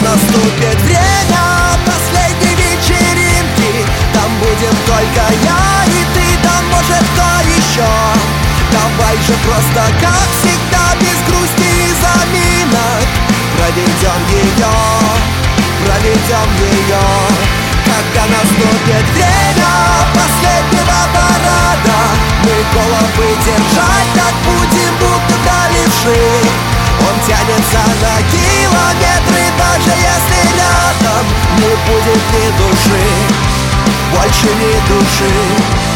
[0.00, 1.44] наступит время
[1.84, 3.84] последней вечеринки.
[4.14, 7.92] Там будем только я и ты, там может кто еще?
[8.72, 13.08] Давай же просто как всегда без грусти и заминок.
[13.62, 14.72] Проведем ее,
[15.84, 17.00] проведем ее
[17.84, 19.72] Когда наступит время
[20.14, 22.00] последнего парада
[22.42, 25.86] Мы головы держать так будем, будто дали
[27.08, 31.24] он тянется на километры, даже если рядом
[31.58, 33.06] Не будет ни души,
[34.12, 35.91] больше ни души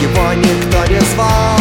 [0.00, 1.58] его никто не звал.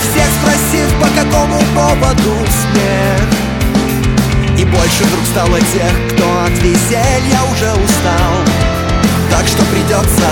[0.00, 3.28] Всех спросив, по какому поводу смех.
[4.58, 8.34] И больше вдруг стало тех, кто от веселья уже устал.
[9.30, 10.28] Так что придется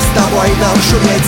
[0.00, 1.26] с тобой нам шуметь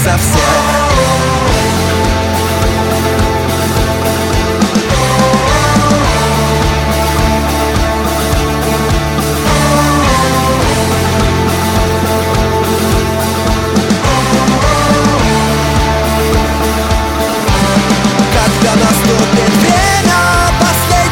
[19.06, 21.06] со всех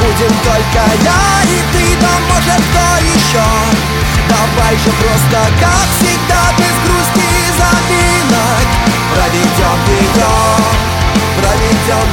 [0.00, 3.46] будем только я и ты, да может кто еще
[4.28, 8.66] Давай же просто как всегда без грусти и заминок.
[9.14, 10.34] Проведем ее,
[11.40, 12.08] проведем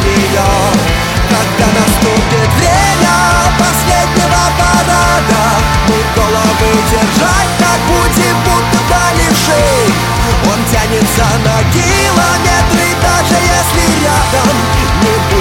[1.30, 3.16] Когда наступит время
[3.60, 5.46] последнего парада
[5.90, 9.30] Мы головы держать так будем, будто дали
[10.52, 12.55] Он тянется на километры,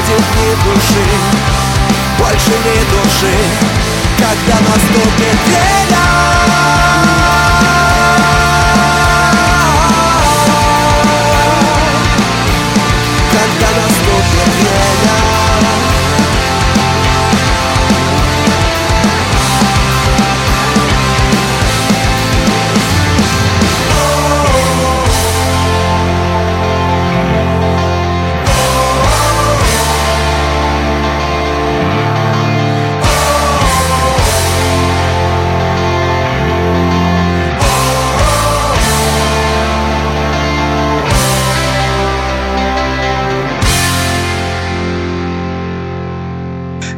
[0.05, 1.05] будет ни души
[2.18, 3.34] больше ни души
[4.18, 6.43] Когда наступит время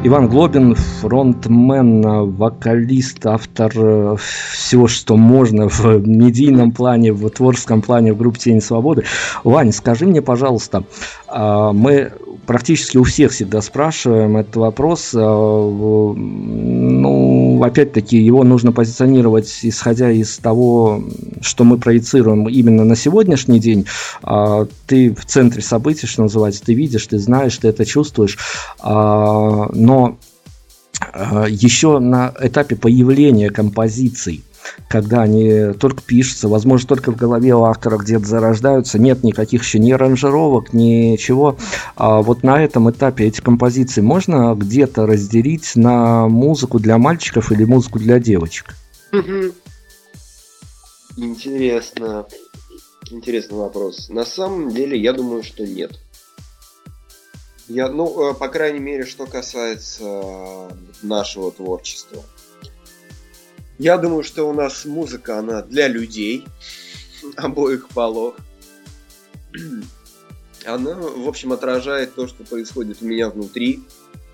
[0.06, 4.16] Иван Глобин, фронтмен, вокалист, автор э,
[4.52, 9.02] всего, что можно в медийном плане, в творческом плане в группе «Тени свободы».
[9.42, 10.84] Ваня, скажи мне, пожалуйста,
[11.26, 12.12] а, мы
[12.46, 15.10] практически у всех всегда спрашиваем этот вопрос.
[15.14, 21.02] А, ну, опять-таки, его нужно позиционировать, исходя из того,
[21.40, 23.86] что мы проецируем именно на сегодняшний день.
[24.22, 28.38] А, ты в центре событий, что называется, ты видишь, ты знаешь, ты это чувствуешь.
[28.82, 29.95] Но
[31.48, 34.44] еще на этапе появления композиций–
[34.88, 39.78] когда они только пишутся, возможно, только в голове у автора где-то зарождаются, нет никаких еще
[39.78, 41.56] ни аранжировок, ничего.
[41.96, 47.64] А вот на этом этапе эти композиции можно где-то разделить на музыку для мальчиков или
[47.64, 48.74] музыку для девочек?
[51.16, 52.26] Интересно.
[53.10, 54.08] Интересный вопрос.
[54.08, 55.92] На самом деле, я думаю, что нет.
[57.68, 60.70] Я, ну, э, по крайней мере, что касается
[61.02, 62.22] нашего творчества.
[63.78, 66.46] Я думаю, что у нас музыка, она для людей
[67.36, 68.34] обоих полов.
[70.64, 73.84] Она, в общем, отражает то, что происходит у меня внутри.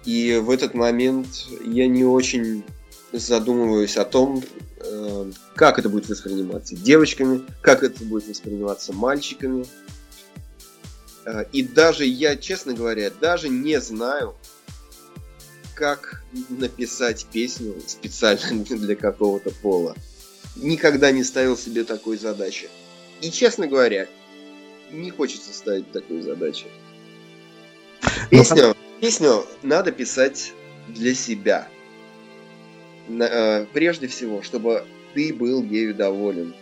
[0.07, 1.27] И в этот момент
[1.63, 2.65] я не очень
[3.13, 4.43] задумываюсь о том,
[4.79, 9.67] э, как это будет восприниматься девочками, как это будет восприниматься мальчиками.
[11.25, 14.35] Э, и даже я, честно говоря, даже не знаю,
[15.75, 19.97] как написать песню специально для какого-то пола.
[20.57, 22.69] Никогда не ставил себе такой задачи.
[23.21, 24.09] И, честно говоря,
[24.91, 26.67] не хочется ставить такой задачи.
[28.31, 30.53] Ну, песню, песню надо писать
[30.89, 31.69] для себя.
[33.09, 36.55] Э, прежде всего, чтобы ты был ею доволен.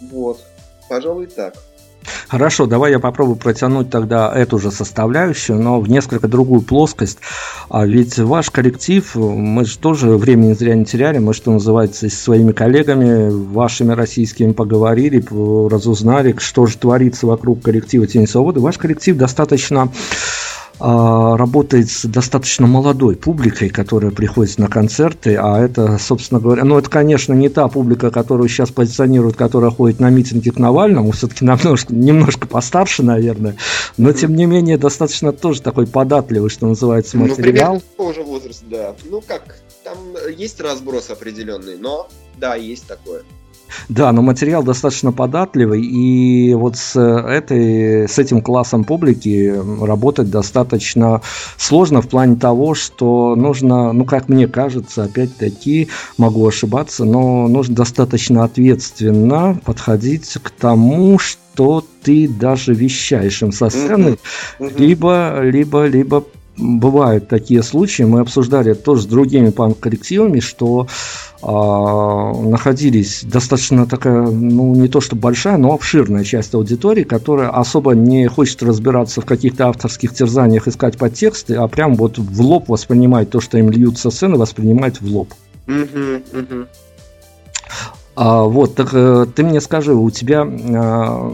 [0.00, 0.40] Вот.
[0.88, 1.54] Пожалуй, так.
[2.28, 7.18] Хорошо, давай я попробую протянуть тогда эту же составляющую, но в несколько другую плоскость.
[7.68, 12.14] А ведь ваш коллектив, мы же тоже времени зря не теряли, мы, что называется, с
[12.14, 15.24] своими коллегами, вашими российскими поговорили,
[15.68, 18.60] разузнали, что же творится вокруг коллектива Тени Свободы.
[18.60, 19.90] Ваш коллектив достаточно
[20.82, 26.90] работает с достаточно молодой публикой, которая приходит на концерты, а это, собственно говоря, ну это,
[26.90, 31.94] конечно, не та публика, которую сейчас позиционируют, которая ходит на митинги к Навальному, все-таки немножко,
[31.94, 33.56] немножко постарше, наверное,
[33.96, 37.74] но тем не менее достаточно тоже такой податливый, что называется, ну, материал.
[37.74, 38.96] Ну, тоже возраст, да.
[39.08, 39.96] Ну как, там
[40.36, 42.08] есть разброс определенный, но
[42.38, 43.22] да, есть такое.
[43.88, 51.20] Да, но материал достаточно податливый, и вот с, этой, с этим классом публики работать достаточно
[51.56, 57.74] сложно в плане того, что нужно, ну, как мне кажется, опять-таки, могу ошибаться, но нужно
[57.76, 64.16] достаточно ответственно подходить к тому, что ты даже вещаешь им со сцены,
[64.58, 64.78] mm-hmm.
[64.78, 66.24] либо, либо, либо
[66.56, 70.86] бывают такие случаи, мы обсуждали тоже с другими панк-коллективами, что
[71.42, 77.94] а, находились достаточно такая, ну не то что большая, но обширная часть аудитории, которая особо
[77.94, 83.30] не хочет разбираться в каких-то авторских терзаниях, искать подтексты, а прям вот в лоб воспринимает
[83.30, 85.32] то, что им льют со сцены, воспринимает в лоб.
[85.66, 86.66] Uh-huh, uh-huh.
[88.14, 91.32] А, вот, так э, ты мне скажи, у тебя а,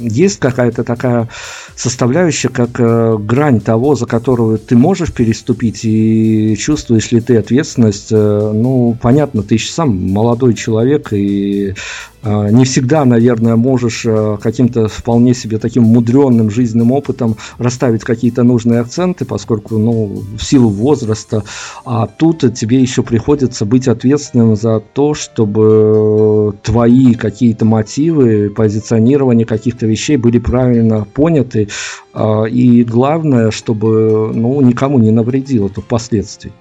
[0.00, 1.28] есть какая-то такая
[1.76, 8.08] составляющая, как а, грань того, за которую ты можешь переступить, и чувствуешь ли ты ответственность?
[8.12, 11.74] А, ну, понятно, ты еще сам молодой человек, и
[12.22, 18.80] не всегда, наверное, можешь а, каким-то вполне себе таким мудренным жизненным опытом расставить какие-то нужные
[18.80, 21.44] акценты, поскольку, ну, в силу возраста,
[21.84, 29.86] а тут тебе еще приходится быть ответственным за то, чтобы твои какие-то мотивы, позиционирование каких-то
[29.86, 31.68] вещей были правильно поняты,
[32.12, 36.52] а, и главное, чтобы, ну, никому не навредило это впоследствии.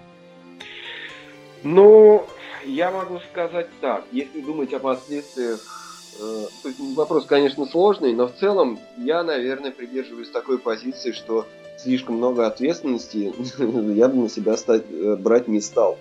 [1.63, 2.23] Ну,
[2.69, 5.59] я могу сказать так, если думать о последствиях,
[6.19, 6.45] э,
[6.95, 11.45] вопрос, конечно, сложный, но в целом я, наверное, придерживаюсь такой позиции, что
[11.77, 13.33] слишком много ответственности
[13.97, 15.97] я бы на себя стать, э, брать не стал.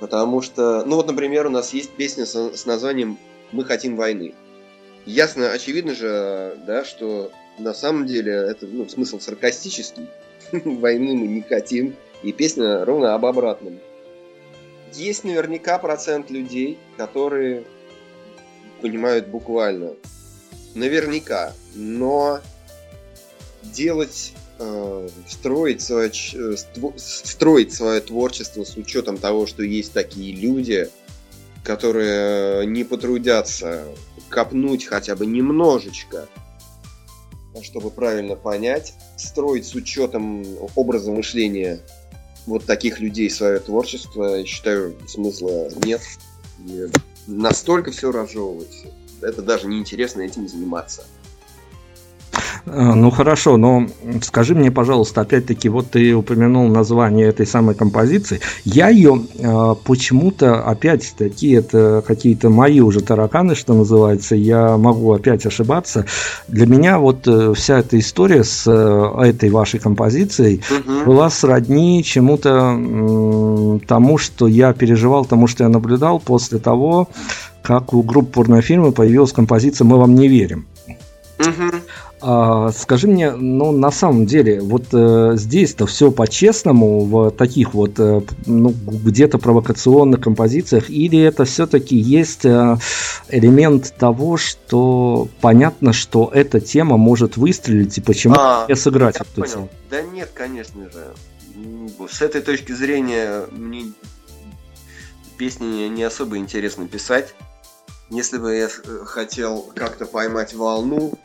[0.00, 3.18] Потому что, ну вот, например, у нас есть песня с, с названием
[3.52, 4.34] «Мы хотим войны».
[5.06, 10.08] Ясно, очевидно же, да, что на самом деле это ну, смысл саркастический.
[10.52, 11.94] Войны мы не хотим.
[12.22, 13.78] И песня ровно об обратном.
[14.96, 17.64] Есть наверняка процент людей, которые
[18.80, 19.94] понимают буквально.
[20.74, 21.52] Наверняка.
[21.74, 22.40] Но
[23.62, 26.56] делать э, строить свое, э,
[26.96, 30.88] строить свое творчество с учетом того, что есть такие люди,
[31.64, 33.84] которые не потрудятся
[34.28, 36.28] копнуть хотя бы немножечко,
[37.62, 40.44] чтобы правильно понять, строить с учетом
[40.76, 41.80] образа мышления
[42.46, 46.02] вот таких людей свое творчество, я считаю, смысла нет.
[46.66, 46.88] И
[47.26, 48.86] настолько все разжевывать,
[49.20, 51.04] это даже неинтересно этим заниматься.
[52.66, 53.86] Э, ну хорошо, но
[54.22, 58.40] скажи мне, пожалуйста, опять-таки, вот ты упомянул название этой самой композиции.
[58.64, 65.44] Я ее э, почему-то, опять-таки, это какие-то мои уже тараканы, что называется, я могу опять
[65.46, 66.06] ошибаться.
[66.48, 71.04] Для меня вот э, вся эта история с э, этой вашей композицией угу.
[71.04, 77.08] была сродни чему-то э, тому, что я переживал, тому, что я наблюдал после того,
[77.62, 80.66] как у группы порнофильмы появилась композиция «Мы вам не верим».
[81.38, 81.80] Угу.
[82.26, 88.00] А, скажи мне, ну на самом деле, вот э, здесь-то все по-честному в таких вот,
[88.00, 92.78] э, ну где-то провокационных композициях, или это все-таки есть э,
[93.28, 99.42] элемент того, что понятно, что эта тема может выстрелить и почему а, не сыграть эту
[99.42, 99.50] понял.
[99.52, 99.68] тему?
[99.90, 101.12] Да нет, конечно же.
[102.10, 103.92] С этой точки зрения мне
[105.36, 107.34] песни не особо интересно писать.
[108.08, 111.18] Если бы я э, хотел как-то поймать волну,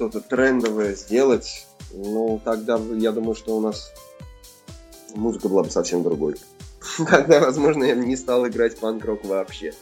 [0.00, 3.92] что-то трендовое сделать, ну, тогда я думаю, что у нас
[5.14, 6.36] музыка была бы совсем другой.
[7.10, 9.74] Тогда, возможно, я бы не стал играть панк-рок вообще.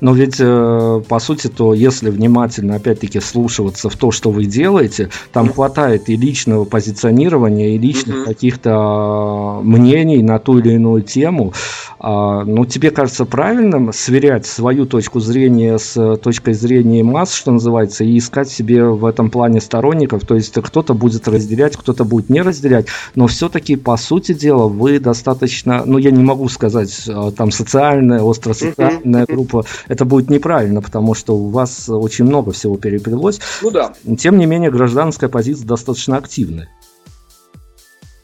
[0.00, 5.10] Но ведь, э, по сути, то если внимательно, опять-таки, слушаться в то, что вы делаете,
[5.32, 8.24] там хватает и личного позиционирования, и личных mm-hmm.
[8.24, 11.52] каких-то а, мнений на ту или иную тему.
[11.98, 18.04] А, ну, тебе кажется правильным сверять свою точку зрения с точкой зрения масс, что называется,
[18.04, 20.24] и искать себе в этом плане сторонников?
[20.24, 24.98] То есть кто-то будет разделять, кто-то будет не разделять, но все-таки, по сути дела, вы
[25.00, 29.32] достаточно, ну, я не могу сказать, а, там, социальная, остросоциальная mm-hmm.
[29.34, 33.40] группа, это будет неправильно, потому что у вас очень много всего переплелось.
[33.62, 33.94] Ну да.
[34.18, 36.68] Тем не менее, гражданская позиция достаточно активная.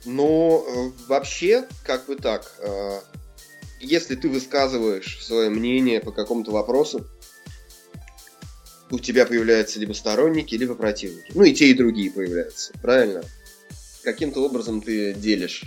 [0.04, 3.00] Ну, э, вообще, как бы так, э,
[3.80, 7.06] если ты высказываешь свое мнение по какому-то вопросу,
[8.90, 11.32] у тебя появляются либо сторонники, либо противники.
[11.34, 13.22] Ну и те, и другие появляются, правильно?
[14.02, 15.64] Каким-то образом ты делишь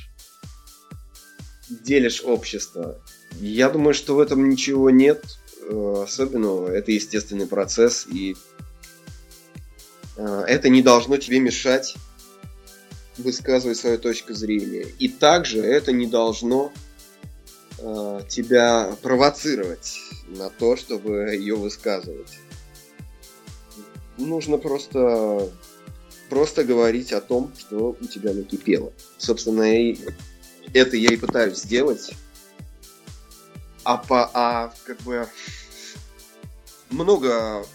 [1.70, 3.00] делишь общество.
[3.40, 5.24] Я думаю, что в этом ничего нет.
[5.70, 6.70] Э, особенного.
[6.70, 8.38] Это естественный процесс, и
[10.16, 11.96] э, это не должно тебе мешать
[13.18, 14.86] высказывать свою точку зрения.
[15.00, 16.72] И также это не должно
[17.80, 22.40] э, тебя провоцировать на то, чтобы ее высказывать.
[24.18, 25.52] Нужно просто
[26.30, 28.94] просто говорить о том, что у тебя накипело.
[29.18, 29.98] Собственно, и
[30.74, 32.14] это я и пытаюсь сделать
[33.84, 35.28] а, по, а как бы
[36.90, 37.66] много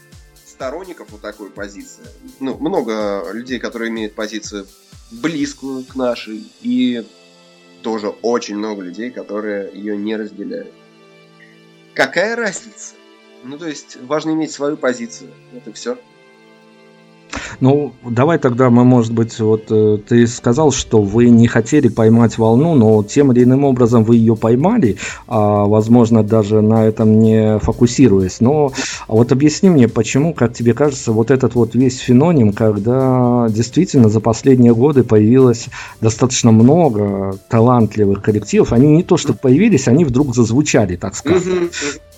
[0.46, 2.04] сторонников вот такой позиции.
[2.40, 4.66] Ну, много людей, которые имеют позицию
[5.10, 7.06] близкую к нашей, и
[7.82, 10.72] тоже очень много людей, которые ее не разделяют.
[11.94, 12.94] Какая разница?
[13.44, 15.30] Ну, то есть, важно иметь свою позицию.
[15.52, 15.98] Это все.
[17.60, 22.38] Ну, давай тогда мы, может быть, вот э, ты сказал, что вы не хотели поймать
[22.38, 27.58] волну, но тем или иным образом вы ее поймали, а, возможно, даже на этом не
[27.58, 28.40] фокусируясь.
[28.40, 28.72] Но
[29.08, 34.20] вот объясни мне, почему, как тебе кажется, вот этот вот весь феноним, когда действительно за
[34.20, 35.68] последние годы появилось
[36.00, 41.42] достаточно много талантливых коллективов, они не то что появились, они вдруг зазвучали, так сказать.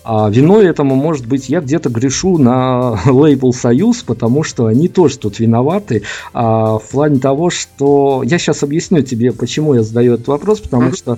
[0.05, 5.19] А виной этому, может быть, я где-то грешу на лейбл «Союз», потому что они тоже
[5.19, 6.03] тут виноваты.
[6.35, 8.23] А, в плане того, что...
[8.25, 11.17] Я сейчас объясню тебе, почему я задаю этот вопрос, потому что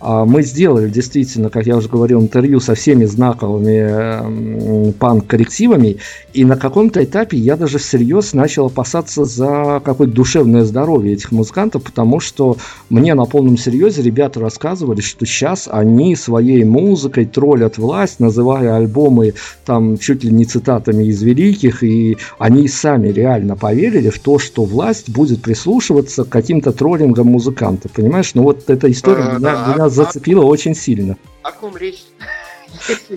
[0.00, 5.96] а, мы сделали действительно, как я уже говорил, интервью со всеми знаковыми панк-коллективами,
[6.32, 11.82] и на каком-то этапе я даже всерьез начал опасаться за какое-то душевное здоровье этих музыкантов,
[11.82, 12.56] потому что
[12.88, 19.34] мне на полном серьезе ребята рассказывали, что сейчас они своей музыкой троллят власть, называя альбомы
[19.64, 24.64] там чуть ли не цитатами из великих, и они сами реально поверили в то, что
[24.64, 28.34] власть будет прислушиваться к каким-то троллингам музыкантов, понимаешь?
[28.34, 31.16] Ну вот эта история а, меня, да, меня а, зацепила а, очень сильно.
[31.42, 32.04] О ком речь?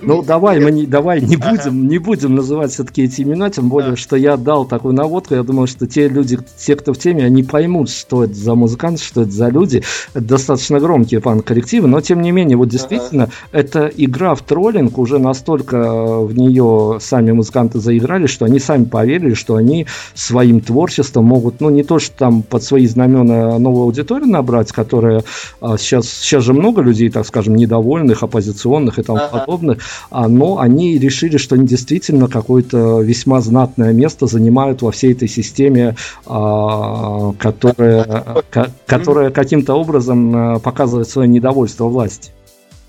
[0.01, 3.95] Ну давай мы не давай не будем не будем называть все-таки эти имена, тем более,
[3.95, 5.35] что я дал такую наводку.
[5.35, 9.03] Я думаю, что те люди, те, кто в теме, они поймут, что это за музыканты,
[9.03, 9.83] что это за люди.
[10.13, 15.19] Это достаточно громкие фан-коллективы, но тем не менее, вот действительно, эта игра в троллинг уже
[15.19, 21.61] настолько в нее сами музыканты заиграли, что они сами поверили, что они своим творчеством могут,
[21.61, 25.23] ну не то, что там под свои знамена новую аудиторию набрать, которая
[25.59, 30.27] а, сейчас сейчас же много людей, так скажем, недовольных, оппозиционных и тому ага подобных, а,
[30.27, 35.95] но они решили, что они действительно какое-то весьма знатное место занимают во всей этой системе,
[36.25, 38.43] а, которая,
[38.85, 42.31] которая каким-то образом а, показывает свое недовольство власти.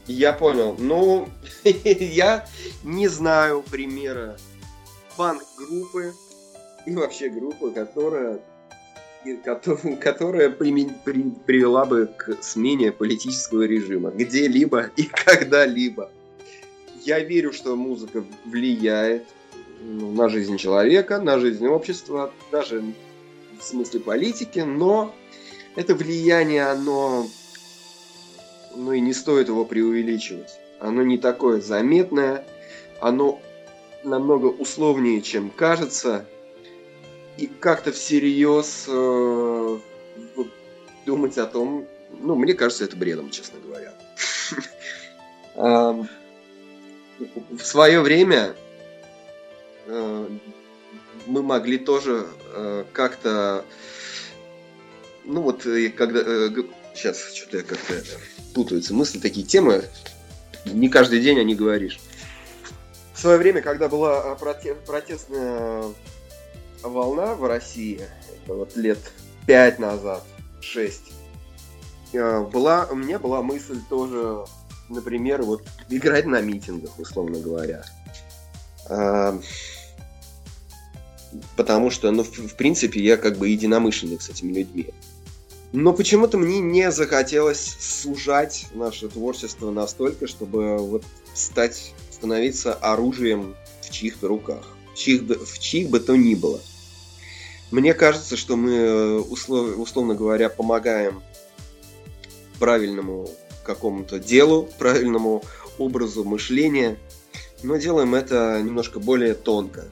[0.06, 0.76] Я понял.
[0.78, 1.28] Ну,
[1.84, 2.46] я
[2.82, 4.36] не знаю примера
[5.16, 6.12] фан-группы
[6.86, 8.40] и вообще группы, которая
[10.00, 16.10] которая привела бы к смене политического режима где-либо и когда-либо
[17.04, 19.24] я верю, что музыка влияет
[19.80, 22.82] ну, на жизнь человека, на жизнь общества, даже
[23.58, 25.14] в смысле политики, но
[25.76, 27.26] это влияние, оно,
[28.76, 30.50] ну и не стоит его преувеличивать.
[30.80, 32.44] Оно не такое заметное,
[33.00, 33.40] оно
[34.04, 36.26] намного условнее, чем кажется,
[37.36, 39.78] и как-то всерьез э,
[41.06, 41.86] думать о том,
[42.20, 43.94] ну, мне кажется, это бредом, честно говоря.
[47.18, 48.54] в свое время
[49.86, 50.28] э,
[51.26, 53.64] мы могли тоже э, как-то,
[55.24, 56.50] ну вот, когда, э,
[56.94, 57.94] сейчас что-то я как-то
[58.54, 59.84] путаются мысли, такие темы,
[60.64, 62.00] не каждый день о них говоришь.
[63.14, 65.84] В свое время, когда была протестная
[66.82, 68.00] волна в России,
[68.44, 68.98] это вот лет
[69.46, 70.24] пять назад,
[70.60, 71.12] шесть,
[72.12, 74.44] была, у меня была мысль тоже
[74.92, 77.84] например, вот играть на митингах, условно говоря.
[78.88, 79.38] А,
[81.56, 84.90] потому что, ну, в, в принципе, я как бы единомышленник с этими людьми.
[85.72, 91.02] Но почему-то мне не захотелось сужать наше творчество настолько, чтобы вот
[91.34, 96.60] стать, становиться оружием в чьих-то руках, в чьих, бы, в чьих бы то ни было.
[97.70, 101.22] Мне кажется, что мы, услов, условно говоря, помогаем
[102.58, 103.30] правильному
[103.62, 105.42] какому-то делу, правильному
[105.78, 106.98] образу мышления,
[107.62, 109.84] но делаем это немножко более тонко.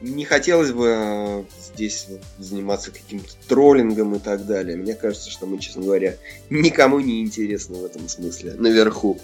[0.00, 2.08] Не хотелось бы э, здесь
[2.38, 4.76] заниматься каким-то троллингом и так далее.
[4.76, 6.16] Мне кажется, что мы, честно говоря,
[6.50, 9.18] никому не интересны в этом смысле наверху.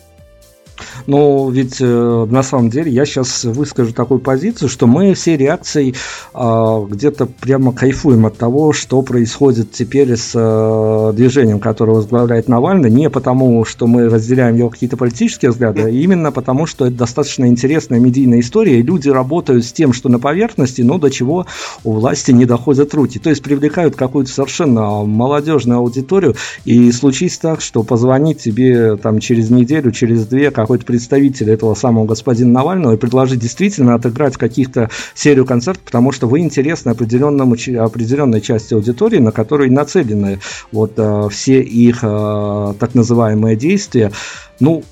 [1.07, 5.95] Но ведь э, на самом деле я сейчас выскажу такую позицию, что мы все реакцией
[6.35, 12.91] э, где-то прямо кайфуем от того, что происходит теперь с э, движением, которое возглавляет Навальный,
[12.91, 17.47] не потому, что мы разделяем его какие-то политические взгляды, а именно потому, что это достаточно
[17.47, 21.47] интересная медийная история, и люди работают с тем, что на поверхности, но до чего
[21.85, 23.19] у власти не доходят руки.
[23.19, 29.51] То есть привлекают какую-то совершенно молодежную аудиторию, и случится так, что позвонить тебе там через
[29.51, 34.91] неделю, через две, как какой-то представитель этого самого господина Навального и предложить действительно отыграть каких-то
[35.15, 40.41] серию концертов, потому что вы интересны определенному, определенной части аудитории, на которой нацелены
[40.73, 44.11] вот э, все их э, так называемые действия.
[44.59, 44.83] Ну,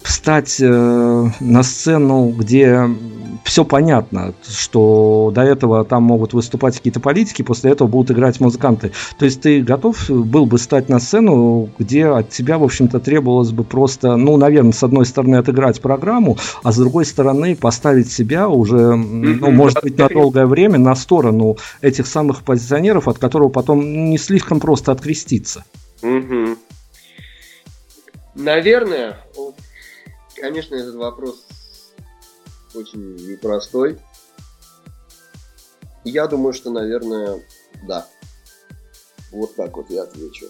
[0.00, 2.88] встать э, на сцену, где
[3.46, 8.90] все понятно, что до этого там могут выступать какие-то политики, после этого будут играть музыканты.
[9.18, 13.52] То есть ты готов был бы стать на сцену, где от тебя, в общем-то, требовалось
[13.52, 18.48] бы просто, ну, наверное, с одной стороны отыграть программу, а с другой стороны поставить себя
[18.48, 24.10] уже, ну, может быть, на долгое время на сторону этих самых позиционеров, от которого потом
[24.10, 25.64] не слишком просто откреститься.
[28.34, 29.20] Наверное,
[30.34, 31.46] конечно, этот вопрос
[32.76, 33.98] очень непростой.
[36.04, 37.42] Я думаю, что, наверное,
[37.86, 38.08] да.
[39.32, 40.46] Вот так вот я отвечу.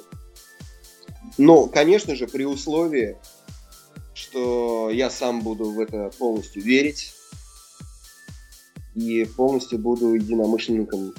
[1.38, 3.16] Но, конечно же, при условии,
[4.14, 7.14] что я сам буду в это полностью верить
[8.94, 11.14] и полностью буду единомышленником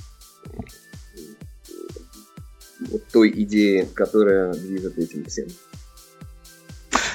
[3.11, 5.47] той идеи, которая движет этим всем.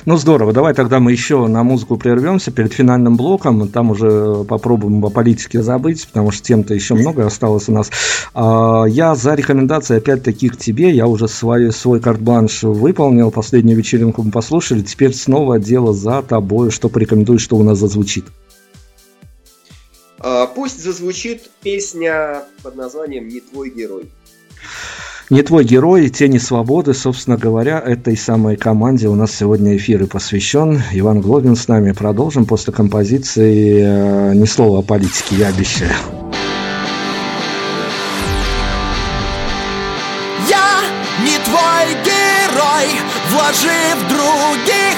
[0.05, 5.05] Ну здорово, давай тогда мы еще на музыку прервемся перед финальным блоком, там уже попробуем
[5.05, 7.89] о политике забыть, потому что тем-то еще много осталось у нас.
[8.35, 14.25] А, я за рекомендации опять-таки к тебе, я уже свой, свой карт-бланш выполнил, последнюю вечеринку
[14.25, 18.25] мы послушали, теперь снова дело за тобой, что порекомендуешь, что у нас зазвучит.
[20.19, 24.11] А, пусть зазвучит песня под названием «Не твой герой».
[25.33, 30.07] Не твой герой, тени свободы, собственно говоря, этой самой команде у нас сегодня эфир и
[30.07, 30.83] посвящен.
[30.93, 31.93] Иван Глобин с нами.
[31.93, 35.91] Продолжим после композиции э, «Ни слова о политике», я обещаю.
[40.51, 40.83] Я
[41.25, 42.91] не твой герой,
[43.31, 44.92] вложив других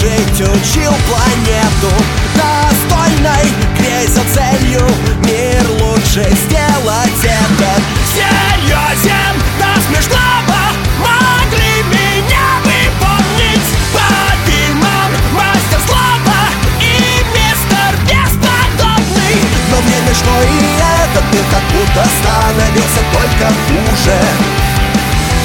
[0.00, 1.92] жить учил планету.
[2.34, 3.44] Достойной,
[3.78, 4.86] грей за целью.
[5.24, 7.70] Мир лучше сделать это.
[8.14, 10.60] Серьезен до смешного
[10.98, 13.68] Могли меня выполнить.
[13.92, 16.40] Папиман, мастер слова.
[16.80, 19.36] И мистер бесподобный.
[19.70, 24.79] Но мне смешно и этот мир как будто становился только хуже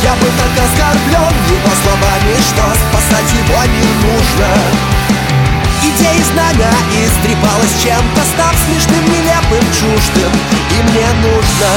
[0.05, 4.49] я был так оскорблен его словами, что спасать его не нужно.
[5.81, 10.31] Идеи знамя истрепалась чем-то, став смешным, нелепым, чуждым
[10.71, 11.69] И мне нужно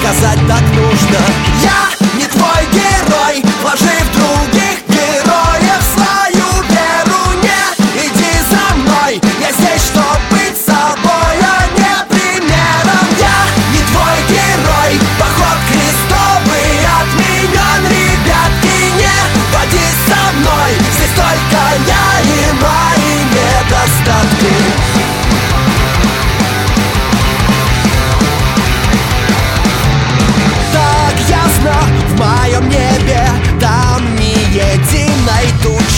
[0.00, 1.20] сказать так нужно.
[1.62, 1.80] Я
[2.18, 4.77] не твой герой, вложив других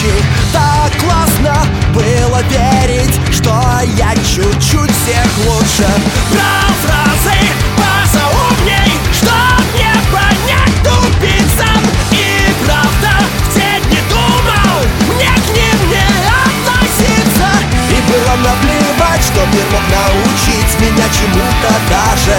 [0.01, 0.13] тучи
[0.51, 3.51] Так классно было верить Что
[3.97, 5.87] я чуть-чуть всех лучше.
[6.31, 7.37] Брал фразы
[7.77, 11.81] позаумней Чтоб не понять тупицам.
[12.11, 14.81] И правда в день не думал
[15.15, 16.07] Мне к ним не
[16.45, 17.49] относиться.
[17.89, 22.37] И было наплевать, что мир мог научить меня чему-то даже.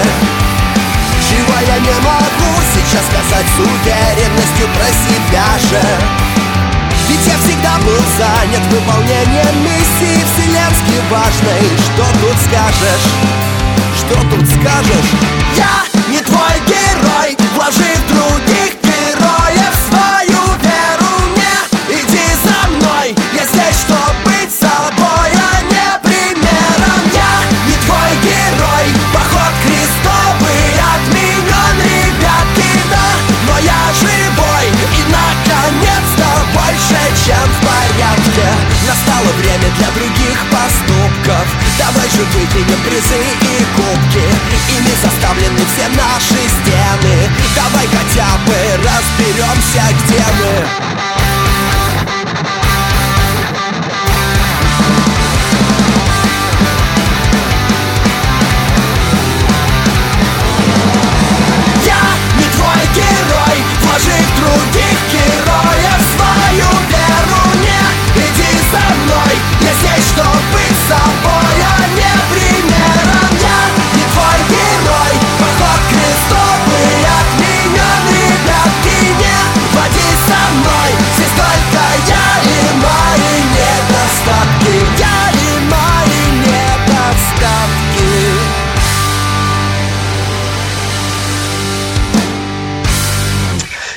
[1.29, 6.22] Чего я не могу сейчас сказать с уверенностью про себя же
[7.85, 13.07] был занят выполнением миссии вселенски важной Что тут скажешь?
[13.95, 15.11] Что тут скажешь?
[15.55, 15.92] Я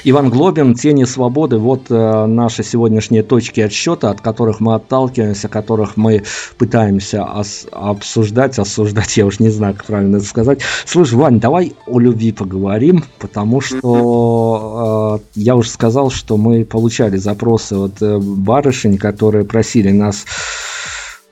[0.09, 5.97] Иван Глобин, «Тени свободы»– вот э, наши сегодняшние точки отсчета, от которых мы отталкиваемся, которых
[5.97, 6.23] мы
[6.59, 10.61] пытаемся ос- обсуждать, осуждать, я уж не знаю, как правильно это сказать.
[10.85, 17.17] Слушай, Вань, давай о любви поговорим, потому что э, я уже сказал, что мы получали
[17.17, 20.25] запросы от э, барышень, которые просили нас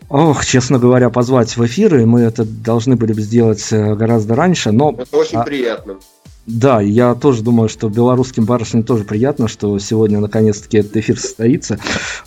[0.09, 4.73] Ох, честно говоря, позвать в эфиры, мы это должны были бы сделать э, гораздо раньше,
[4.73, 4.97] но...
[4.99, 5.45] Это очень а...
[5.45, 5.95] приятно.
[6.47, 11.79] Да, я тоже думаю, что белорусским барышням тоже приятно, что сегодня наконец-таки этот эфир состоится.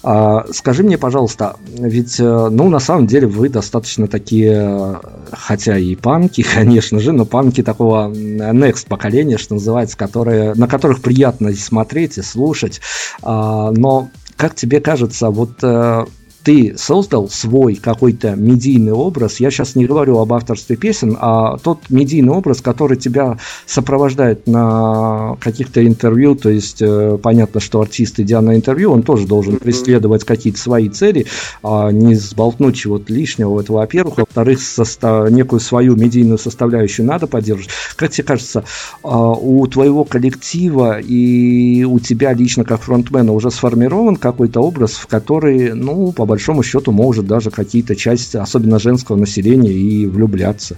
[0.02, 5.00] А, скажи мне, пожалуйста, ведь, э, ну, на самом деле вы достаточно такие,
[5.32, 11.02] хотя и панки, конечно же, но панки такого next поколения, что называется, которые, на которых
[11.02, 12.82] приятно смотреть и слушать.
[13.22, 16.06] А, но как тебе кажется, вот э,
[16.48, 21.90] ты создал свой какой-то медийный образ, я сейчас не говорю об авторстве песен, а тот
[21.90, 28.40] медийный образ, который тебя сопровождает на каких-то интервью, то есть э, понятно, что артист, идя
[28.40, 31.26] на интервью, он тоже должен преследовать какие-то свои цели,
[31.64, 37.72] а не сболтнуть чего-то лишнего, это во-первых, во-вторых, состав, некую свою медийную составляющую надо поддерживать.
[37.98, 38.64] Как тебе кажется,
[39.04, 45.08] э, у твоего коллектива и у тебя лично как фронтмена уже сформирован какой-то образ, в
[45.08, 50.78] который, ну, по большому счету может даже какие-то части, особенно женского населения, и влюбляться.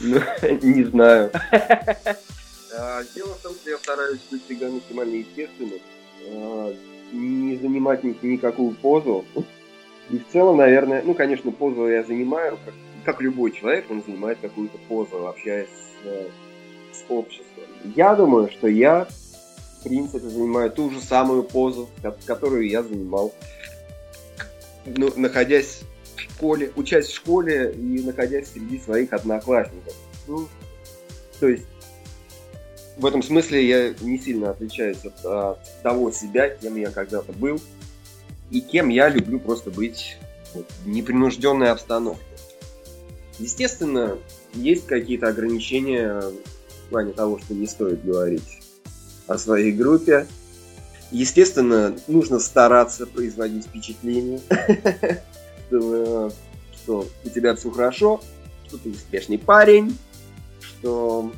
[0.00, 0.20] Ну,
[0.62, 1.30] не знаю.
[2.76, 5.78] А, дело в том, что я стараюсь быть всегда максимально естественным,
[6.28, 6.74] а,
[7.12, 9.24] не занимать никакую позу.
[10.10, 14.38] И в целом, наверное, ну, конечно, позу я занимаю, как, как любой человек, он занимает
[14.42, 17.64] какую-то позу, общаясь с, с обществом.
[17.94, 19.06] Я думаю, что я
[19.84, 21.88] принципе, занимаю ту же самую позу,
[22.26, 23.32] которую я занимал,
[24.86, 25.80] ну, находясь
[26.16, 29.94] в школе, учась в школе и находясь среди своих одноклассников.
[30.26, 30.48] Ну,
[31.38, 31.66] то есть,
[32.96, 37.60] в этом смысле я не сильно отличаюсь от, от того себя, кем я когда-то был,
[38.50, 40.16] и кем я люблю просто быть
[40.54, 42.24] вот, в непринужденной обстановке.
[43.38, 44.16] Естественно,
[44.54, 48.63] есть какие-то ограничения в плане того, что не стоит говорить
[49.26, 50.26] о своей группе.
[51.10, 54.40] Естественно, нужно стараться производить впечатление,
[55.68, 56.32] что,
[56.72, 58.20] что у тебя все хорошо,
[58.66, 59.96] что ты успешный парень,
[60.60, 61.30] что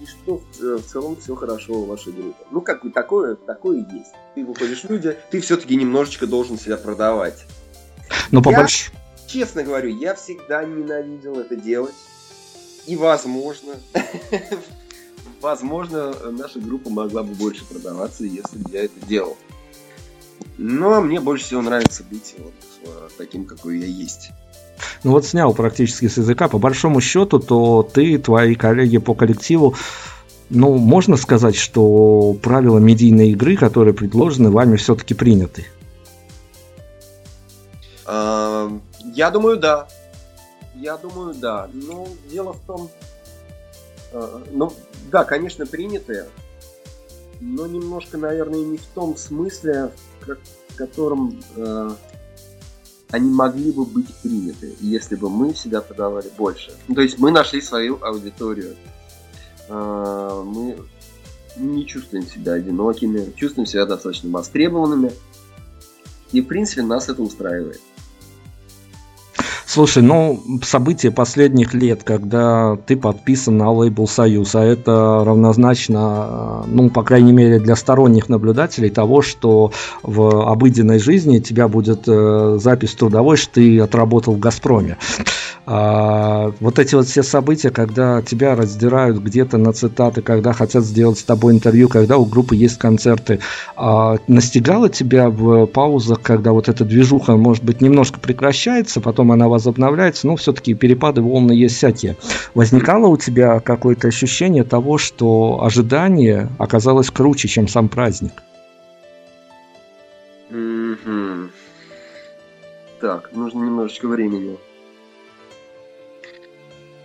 [0.00, 2.44] и что в, целом все хорошо в вашей группе.
[2.50, 4.12] Ну, как бы такое, такое есть.
[4.34, 7.44] Ты выходишь в люди, ты все-таки немножечко должен себя продавать.
[8.30, 8.92] Ну, по больш...
[9.26, 11.94] Честно говорю, я всегда ненавидел это делать.
[12.86, 13.74] И возможно,
[15.40, 19.36] возможно, наша группа могла бы больше продаваться, если бы я это делал.
[20.56, 24.30] Но мне больше всего нравится быть вот э, таким, какой я есть.
[25.04, 26.48] Ну вот снял практически с языка.
[26.48, 29.74] По большому счету, то ты, твои коллеги по коллективу,
[30.50, 35.66] ну, можно сказать, что правила медийной игры, которые предложены, вами все-таки приняты?
[38.06, 39.88] Я думаю, да.
[40.74, 41.68] Я думаю, да.
[41.72, 42.88] Но дело в том,
[44.12, 44.72] ну,
[45.10, 46.28] да, конечно, принятые,
[47.40, 50.38] но немножко, наверное, не в том смысле, как,
[50.68, 51.90] в котором э,
[53.10, 56.72] они могли бы быть приняты, если бы мы себя подавали больше.
[56.88, 58.76] Ну, то есть мы нашли свою аудиторию.
[59.68, 60.78] Э, мы
[61.56, 65.12] не чувствуем себя одинокими, чувствуем себя достаточно востребованными.
[66.32, 67.80] И, в принципе, нас это устраивает.
[69.78, 76.90] Слушай, ну, события последних лет, когда ты подписан на лейбл «Союз», а это равнозначно, ну,
[76.90, 79.70] по крайней мере, для сторонних наблюдателей того, что
[80.02, 84.96] в обыденной жизни тебя будет э, запись трудовой, что ты отработал в «Газпроме».
[85.70, 91.18] А, вот эти вот все события, когда тебя раздирают где-то на цитаты, когда хотят сделать
[91.18, 93.40] с тобой интервью, когда у группы есть концерты,
[93.76, 99.46] а, настигало тебя в паузах, когда вот эта движуха, может быть, немножко прекращается, потом она
[99.68, 102.16] возобновляется, но все-таки перепады волны есть всякие.
[102.54, 108.32] Возникало у тебя какое-то ощущение того, что ожидание оказалось круче, чем сам праздник?
[110.50, 111.50] Mm-hmm.
[113.00, 114.58] Так, нужно немножечко времени.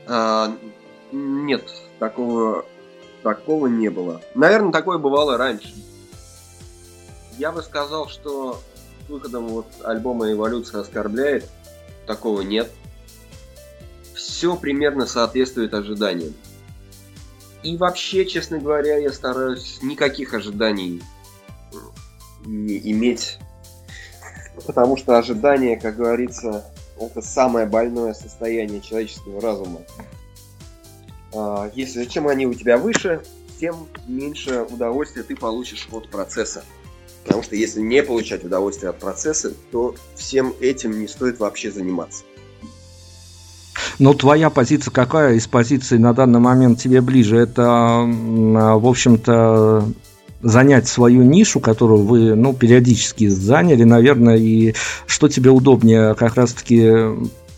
[0.08, 0.56] А,
[1.12, 1.64] нет,
[2.00, 2.66] такого,
[3.22, 4.22] такого не было.
[4.36, 5.74] Наверное, такое бывало раньше.
[7.38, 8.60] Я бы сказал, что
[9.10, 11.50] выходом вот альбома «Эволюция оскорбляет»
[12.06, 12.72] такого нет.
[14.14, 16.34] Все примерно соответствует ожиданиям.
[17.64, 21.02] И вообще, честно говоря, я стараюсь никаких ожиданий
[22.46, 23.38] не иметь.
[24.66, 26.66] Потому что ожидания, как говорится,
[27.00, 29.82] это самое больное состояние человеческого разума.
[31.34, 33.24] А, если чем они у тебя выше,
[33.60, 36.64] тем меньше удовольствия ты получишь от процесса.
[37.26, 42.24] Потому что если не получать удовольствие от процесса, то всем этим не стоит вообще заниматься.
[44.00, 47.38] Но твоя позиция какая из позиций на данный момент тебе ближе?
[47.38, 49.88] Это, в общем-то,
[50.42, 54.74] занять свою нишу, которую вы, ну, периодически заняли, наверное, и
[55.06, 56.92] что тебе удобнее как раз-таки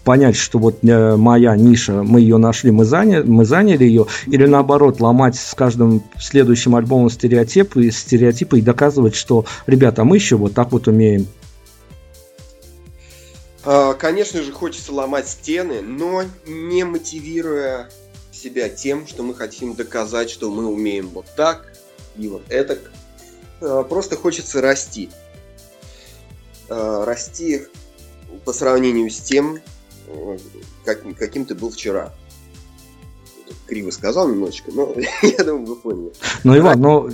[0.05, 4.45] понять, что вот э, моя ниша, мы ее нашли, мы заняли, мы заняли ее, или
[4.45, 10.53] наоборот ломать с каждым следующим альбомом стереотипы, стереотипы и доказывать, что, ребята, мы еще вот
[10.53, 11.27] так вот умеем.
[13.65, 17.89] А, конечно же, хочется ломать стены, но не мотивируя
[18.31, 21.73] себя тем, что мы хотим доказать, что мы умеем вот так
[22.15, 22.77] и вот это.
[23.59, 25.09] А, просто хочется расти.
[26.69, 27.63] А, расти
[28.43, 29.59] по сравнению с тем,
[30.83, 32.13] как, каким ты был вчера.
[33.67, 36.13] Криво сказал немножечко, но я думаю, вы поняли.
[36.43, 37.11] Ну, Иван, ну, ну...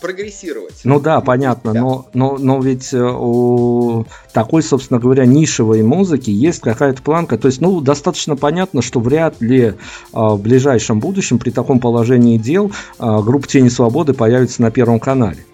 [0.00, 0.80] Прогрессировать.
[0.84, 1.80] Ну да, понятно, да.
[1.80, 7.38] Но, но, но ведь э, у такой, собственно говоря, нишевой музыки есть какая-то планка.
[7.38, 9.74] То есть, ну, достаточно понятно, что вряд ли
[10.12, 15.44] а, в ближайшем будущем при таком положении дел группа Тени Свободы появится на Первом канале.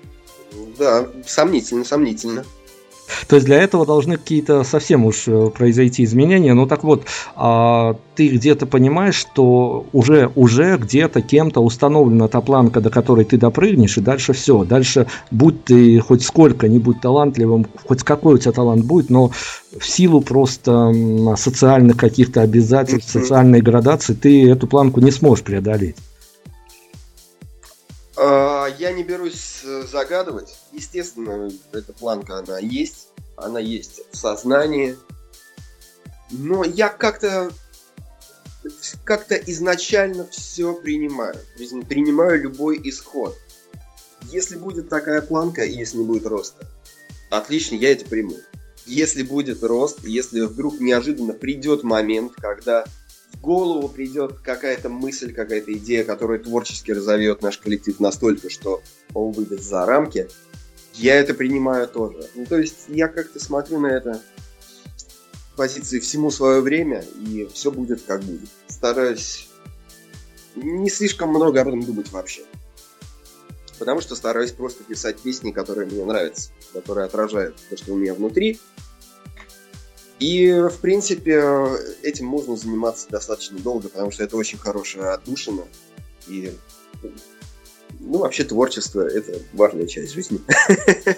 [0.78, 2.44] Да, сомнительно, сомнительно.
[3.26, 6.54] То есть для этого должны какие-то совсем уж э, произойти изменения.
[6.54, 7.04] Ну так вот,
[7.36, 13.38] а, ты где-то понимаешь, что уже, уже где-то кем-то установлена та планка, до которой ты
[13.38, 14.64] допрыгнешь, и дальше все.
[14.64, 19.30] Дальше будь ты хоть сколько-нибудь талантливым, хоть какой у тебя талант будет, но
[19.78, 20.92] в силу просто
[21.36, 25.96] социальных каких-то обязательств, социальной градации, ты эту планку не сможешь преодолеть.
[28.22, 30.58] А, я не берусь э, загадывать.
[30.72, 33.08] Естественно, эта планка, она есть.
[33.34, 34.98] Она есть в сознании.
[36.30, 37.50] Но я как-то
[39.04, 41.34] как-то изначально все принимаю.
[41.88, 43.34] Принимаю любой исход.
[44.30, 46.68] Если будет такая планка, и если не будет роста,
[47.30, 48.36] отлично, я это приму.
[48.84, 52.84] Если будет рост, если вдруг неожиданно придет момент, когда
[53.32, 58.82] в голову придет какая-то мысль, какая-то идея, которая творчески разовьет наш коллектив настолько, что
[59.14, 60.28] он выйдет за рамки,
[60.94, 62.28] я это принимаю тоже.
[62.34, 64.20] Ну, то есть я как-то смотрю на это
[65.56, 68.48] позиции всему свое время, и все будет как будет.
[68.66, 69.48] Стараюсь
[70.56, 72.42] не слишком много об этом думать вообще.
[73.78, 78.14] Потому что стараюсь просто писать песни, которые мне нравятся, которые отражают то, что у меня
[78.14, 78.60] внутри,
[80.20, 81.42] и, в принципе,
[82.02, 85.64] этим можно заниматься достаточно долго, потому что это очень хорошая отдушина.
[86.28, 86.52] И,
[88.00, 90.40] ну, вообще творчество– это важная часть жизни.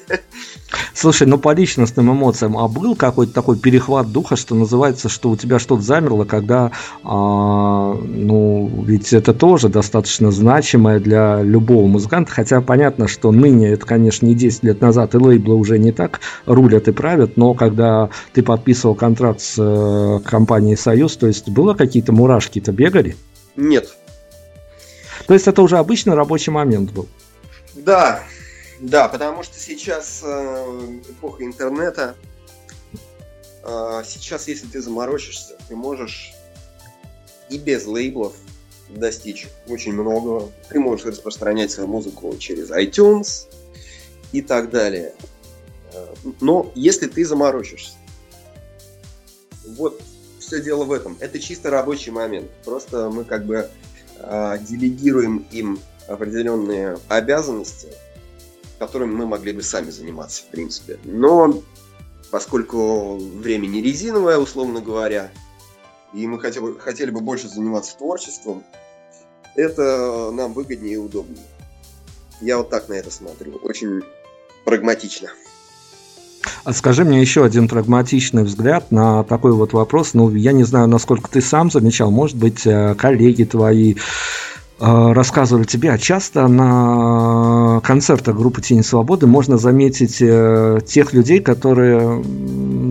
[0.95, 5.37] Слушай, ну по личностным эмоциям, а был какой-то такой перехват духа, что называется, что у
[5.37, 6.73] тебя что-то замерло, когда,
[7.03, 13.87] а, ну, ведь это тоже достаточно значимое для любого музыканта, хотя понятно, что ныне, это,
[13.87, 18.11] конечно, не 10 лет назад, и лейблы уже не так рулят и правят, но когда
[18.33, 23.17] ты подписывал контракт с э, компанией «Союз», то есть было какие-то мурашки-то бегали?
[23.57, 23.97] Нет.
[25.27, 27.09] То есть это уже обычный рабочий момент был?
[27.75, 28.23] Да,
[28.81, 32.17] да, потому что сейчас э, эпоха интернета.
[33.63, 36.33] Э, сейчас, если ты заморочишься, ты можешь
[37.49, 38.35] и без лейблов
[38.89, 40.51] достичь очень многого.
[40.69, 43.47] Ты можешь распространять свою музыку через iTunes
[44.33, 45.15] и так далее.
[45.93, 47.95] Э, но если ты заморочишься,
[49.65, 50.03] вот
[50.39, 51.17] все дело в этом.
[51.21, 52.51] Это чисто рабочий момент.
[52.65, 53.71] Просто мы как бы
[54.23, 57.89] делегируем им определенные обязанности,
[58.79, 60.99] которыми мы могли бы сами заниматься, в принципе.
[61.05, 61.63] Но
[62.31, 65.31] поскольку время не резиновое, условно говоря,
[66.13, 68.65] и мы хотели, хотели бы больше заниматься творчеством,
[69.55, 71.45] это нам выгоднее и удобнее.
[72.41, 73.57] Я вот так на это смотрю.
[73.63, 74.03] Очень
[74.65, 75.31] прагматично.
[76.65, 80.15] А скажи мне еще один прагматичный взгляд на такой вот вопрос.
[80.15, 83.95] Ну, я не знаю, насколько ты сам замечал, может быть, э, коллеги твои,
[84.85, 91.39] Э, рассказывали тебе, а часто на концертах группы Тени Свободы можно заметить э, тех людей,
[91.39, 92.21] которые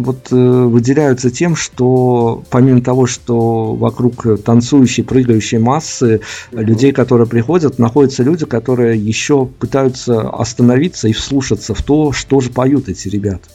[0.02, 6.22] вот э, выделяются тем, что помимо того, что вокруг танцующей, прыгающей массы
[6.52, 12.50] людей, которые приходят, находятся люди, которые еще пытаются остановиться и вслушаться в то, что же
[12.50, 13.48] поют эти ребята.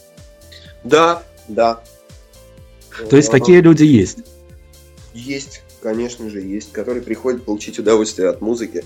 [0.85, 1.81] Да, да.
[3.11, 4.19] То есть такие люди есть?
[5.13, 8.85] Есть конечно же, есть, которые приходят получить удовольствие от музыки.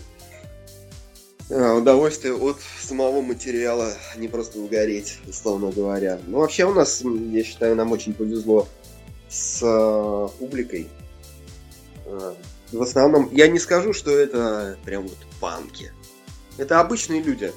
[1.50, 6.20] А, удовольствие от самого материала, а не просто угореть, условно говоря.
[6.26, 8.68] Ну, вообще у нас, я считаю, нам очень повезло
[9.28, 10.88] с э, публикой.
[12.06, 12.34] Э,
[12.72, 15.92] в основном, я не скажу, что это прям вот панки.
[16.56, 17.52] Это обычные люди.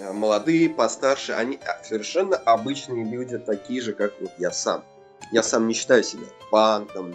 [0.00, 4.82] Молодые, постарше, они совершенно обычные люди, такие же, как вот я сам.
[5.30, 7.14] Я сам не считаю себя панком,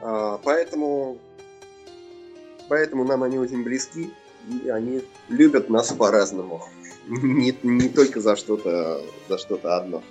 [0.00, 1.18] а, поэтому,
[2.68, 4.10] поэтому нам они очень близки.
[4.64, 6.62] и они любят нас по-разному.
[7.08, 10.02] Не, не только за что-то за что-то одно.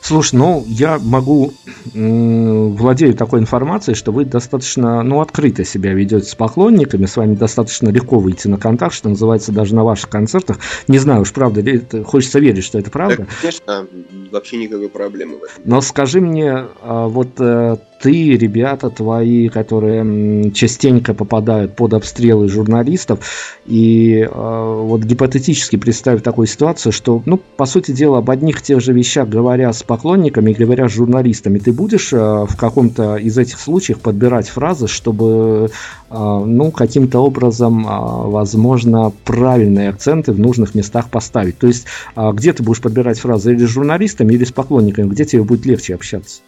[0.00, 1.52] Слушай, ну, я могу,
[1.94, 7.90] владею такой информацией, что вы достаточно, ну, открыто себя ведете с поклонниками, с вами достаточно
[7.90, 10.58] легко выйти на контакт, что называется, даже на ваших концертах.
[10.86, 13.18] Не знаю уж, правда ли, это, хочется верить, что это правда.
[13.18, 13.86] Да, конечно,
[14.30, 15.62] вообще никакой проблемы в этом.
[15.64, 23.20] Но скажи мне, а, вот э, ты, ребята твои, которые частенько попадают под обстрелы журналистов,
[23.66, 28.80] и э, вот гипотетически представь такую ситуацию, что, ну, по сути дела, об одних тех
[28.80, 33.58] же вещах говоря с поклонниками, говоря с журналистами, ты будешь э, в каком-то из этих
[33.58, 35.70] случаев подбирать фразы, чтобы,
[36.10, 41.58] э, ну, каким-то образом, э, возможно, правильные акценты в нужных местах поставить.
[41.58, 41.86] То есть,
[42.16, 45.66] э, где ты будешь подбирать фразы, или с журналистами, или с поклонниками, где тебе будет
[45.66, 46.40] легче общаться?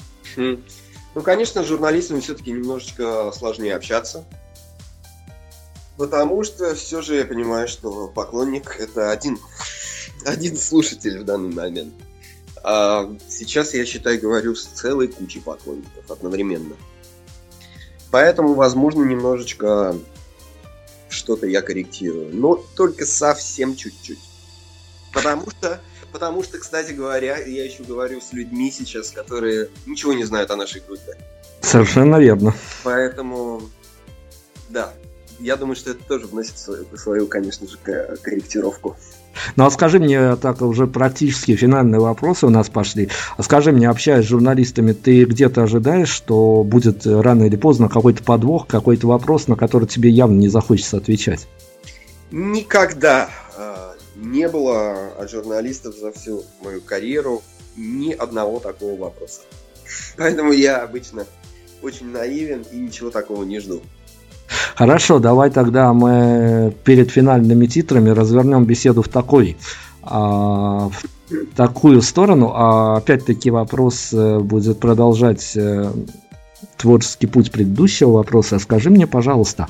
[1.14, 4.24] Ну, конечно, с журналистами все-таки немножечко сложнее общаться.
[5.96, 9.38] Потому что все же я понимаю, что поклонник это один,
[10.24, 11.92] один слушатель в данный момент.
[12.62, 16.76] А сейчас я, считай, говорю с целой кучей поклонников одновременно.
[18.10, 19.96] Поэтому, возможно, немножечко
[21.08, 22.34] что-то я корректирую.
[22.34, 24.20] Но только совсем чуть-чуть.
[25.12, 25.80] Потому что
[26.12, 30.56] Потому что, кстати говоря, я еще говорю с людьми сейчас, которые ничего не знают о
[30.56, 31.16] нашей группе.
[31.60, 32.54] Совершенно верно.
[32.82, 33.62] Поэтому,
[34.68, 34.92] да,
[35.38, 37.78] я думаю, что это тоже вносит свою, свою конечно же,
[38.22, 38.96] корректировку.
[39.56, 43.08] Ну а скажи мне, так уже практически финальные вопросы у нас пошли.
[43.36, 48.22] А скажи мне, общаясь с журналистами, ты где-то ожидаешь, что будет рано или поздно какой-то
[48.22, 51.46] подвох, какой-то вопрос, на который тебе явно не захочется отвечать?
[52.30, 53.28] Никогда
[54.20, 57.42] не было от журналистов за всю мою карьеру
[57.76, 59.40] ни одного такого вопроса.
[60.16, 61.26] Поэтому я обычно
[61.82, 63.80] очень наивен и ничего такого не жду.
[64.74, 69.56] Хорошо, давай тогда мы перед финальными титрами развернем беседу в такой
[70.02, 72.52] а, в такую сторону.
[72.54, 75.92] А опять-таки вопрос э, будет продолжать э,
[76.76, 78.58] творческий путь предыдущего вопроса.
[78.58, 79.68] Скажи мне, пожалуйста,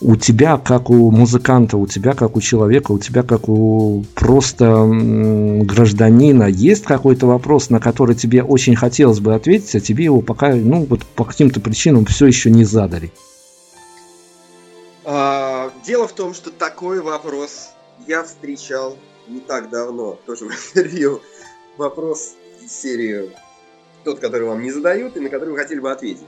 [0.00, 4.86] у тебя, как у музыканта, у тебя, как у человека, у тебя, как у просто
[4.86, 10.54] гражданина, есть какой-то вопрос, на который тебе очень хотелось бы ответить, а тебе его пока,
[10.54, 13.12] ну, вот по каким-то причинам все еще не задали?
[15.04, 17.70] А, дело в том, что такой вопрос
[18.06, 18.96] я встречал
[19.28, 21.20] не так давно, тоже в интервью.
[21.78, 23.30] Вопрос из серии
[24.04, 26.26] тот, который вам не задают и на который вы хотели бы ответить.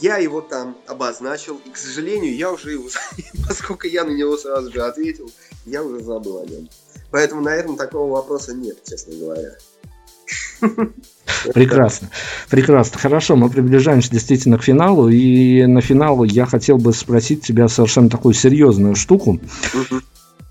[0.00, 2.88] Я его там обозначил, и, к сожалению, я уже его,
[3.48, 5.30] поскольку я на него сразу же ответил,
[5.64, 6.68] я уже забыл о нем.
[7.10, 9.56] Поэтому, наверное, такого вопроса нет, честно говоря.
[11.54, 12.10] Прекрасно,
[12.50, 12.98] прекрасно.
[12.98, 18.10] Хорошо, мы приближаемся действительно к финалу, и на финал я хотел бы спросить тебя совершенно
[18.10, 19.38] такую серьезную штуку.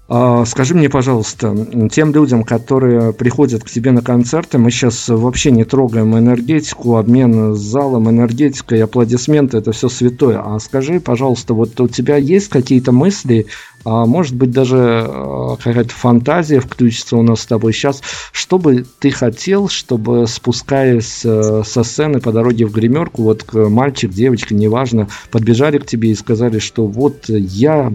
[0.08, 1.56] А, скажи мне, пожалуйста,
[1.92, 7.56] тем людям, которые приходят к тебе на концерты, мы сейчас вообще не трогаем энергетику, обмен
[7.56, 10.42] залом, энергетикой, аплодисменты, это все святое.
[10.46, 13.48] А скажи, пожалуйста, вот у тебя есть какие-то мысли,
[13.84, 14.78] а может быть даже
[15.08, 21.22] а, какая-то фантазия включится у нас с тобой сейчас, что бы ты хотел, чтобы спускаясь
[21.24, 26.16] э, со сцены по дороге в гримерку, вот мальчик, девочка, неважно, подбежали к тебе и
[26.16, 27.92] сказали, что вот я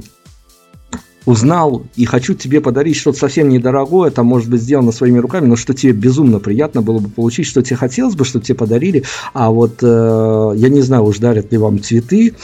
[1.26, 5.56] узнал и хочу тебе подарить что-то совсем недорогое, там может быть сделано своими руками, но
[5.56, 9.50] что тебе безумно приятно было бы получить, что тебе хотелось бы, что тебе подарили, а
[9.50, 12.34] вот э, я не знаю, уж дарят ли вам цветы.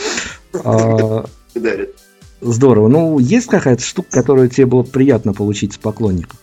[0.53, 1.25] Э,
[1.55, 1.95] дарят.
[2.41, 2.89] Здорово.
[2.89, 6.39] Ну, есть какая-то штука, которую тебе было приятно получить с поклонников?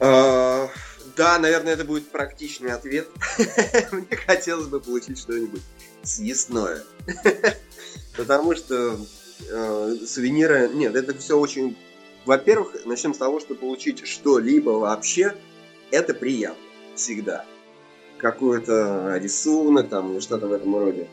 [0.00, 0.68] А,
[1.16, 3.08] да, наверное, это будет практичный ответ.
[3.92, 5.62] Мне хотелось бы получить что-нибудь
[6.02, 6.82] съестное.
[8.16, 8.98] Потому что
[9.50, 10.70] э, сувениры...
[10.72, 11.76] Нет, это все очень...
[12.24, 15.34] Во-первых, начнем с того, что получить что-либо вообще,
[15.90, 16.62] это приятно.
[16.94, 17.44] Всегда.
[18.18, 21.08] Какой-то рисунок там или что-то в этом роде.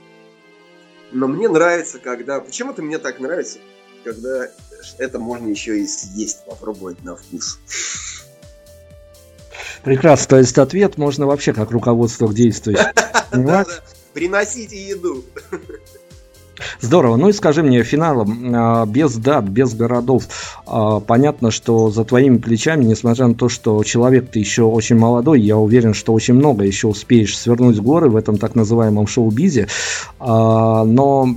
[1.11, 2.39] Но мне нравится, когда...
[2.39, 3.59] Почему-то мне так нравится,
[4.03, 4.49] когда
[4.97, 7.59] это можно еще и съесть, попробовать на вкус.
[9.83, 10.27] Прекрасно.
[10.29, 12.77] То есть ответ можно вообще как руководство к действию.
[14.13, 15.23] Приносите еду.
[16.79, 17.17] Здорово.
[17.17, 20.27] Ну и скажи мне, финалом, а, без дат, без городов,
[20.65, 25.41] а, понятно, что за твоими плечами, несмотря на то, что человек ты еще очень молодой,
[25.41, 29.67] я уверен, что очень много еще успеешь свернуть горы в этом так называемом шоу-бизе,
[30.19, 31.35] а, но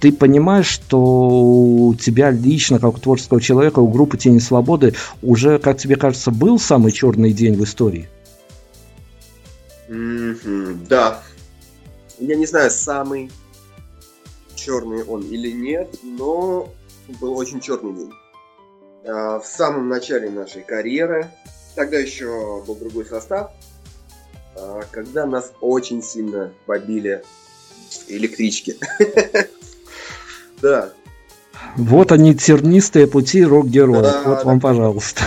[0.00, 5.58] ты понимаешь, что у тебя лично, как у творческого человека, у группы Тени Свободы уже,
[5.58, 8.08] как тебе кажется, был самый черный день в истории?
[9.88, 11.20] Mm-hmm, да.
[12.20, 13.30] Я не знаю, самый
[14.58, 16.68] черный он или нет, но
[17.20, 18.12] был очень черный день.
[19.06, 21.30] А, в самом начале нашей карьеры,
[21.74, 23.52] тогда еще был другой состав,
[24.56, 27.22] а, когда нас очень сильно побили
[28.08, 28.76] электрички.
[30.60, 30.92] Да.
[31.76, 34.24] Вот они, тернистые пути рок-героев.
[34.24, 35.22] Вот вам, пожалуйста.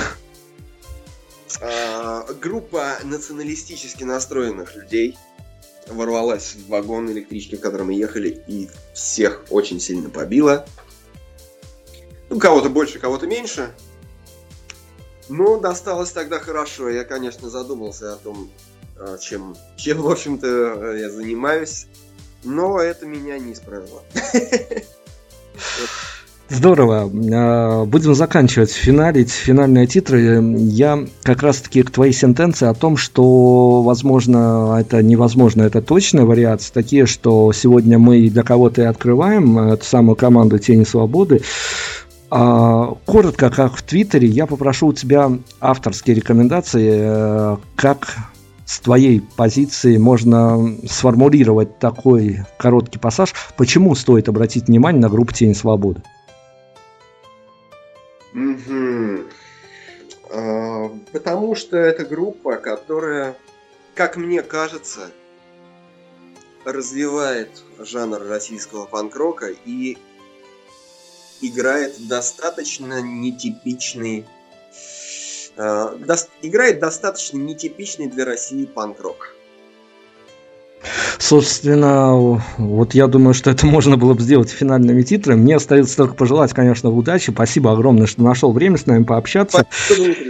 [1.62, 5.18] А, группа националистически настроенных людей
[5.88, 10.66] ворвалась в вагон электрички, в котором мы ехали, и всех очень сильно побила.
[12.30, 13.74] Ну, кого-то больше, кого-то меньше.
[15.30, 16.90] Но досталось тогда хорошо.
[16.90, 18.52] Я, конечно, задумался о том,
[18.98, 21.88] а, чем, чем в общем-то, я занимаюсь.
[22.44, 24.04] Но это меня не исправило.
[26.54, 27.10] Здорово.
[27.34, 30.44] А, будем заканчивать, финалить финальные титры.
[30.58, 36.74] Я как раз-таки к твоей сентенции о том, что, возможно, это невозможно, это точная вариация,
[36.74, 41.42] такие, что сегодня мы для кого-то и открываем эту самую команду Тени Свободы.
[42.30, 48.18] А, коротко, как в Твиттере, я попрошу у тебя авторские рекомендации, э, как
[48.66, 55.56] с твоей позиции можно сформулировать такой короткий пассаж, почему стоит обратить внимание на группу Тень
[55.56, 56.04] Свободы?
[60.30, 63.36] А, потому что это группа, которая,
[63.96, 65.12] как мне кажется,
[66.64, 67.50] развивает
[67.80, 69.98] жанр российского панк-рока и
[71.42, 74.26] играет достаточно нетипичный
[75.58, 79.36] э, до, играет достаточно нетипичный для России панк-рок.
[81.20, 85.42] Собственно, вот я думаю, что это можно было бы сделать финальными титрами.
[85.42, 87.32] Мне остается только пожелать, конечно, удачи.
[87.32, 89.66] Спасибо огромное, что нашел время с нами пообщаться.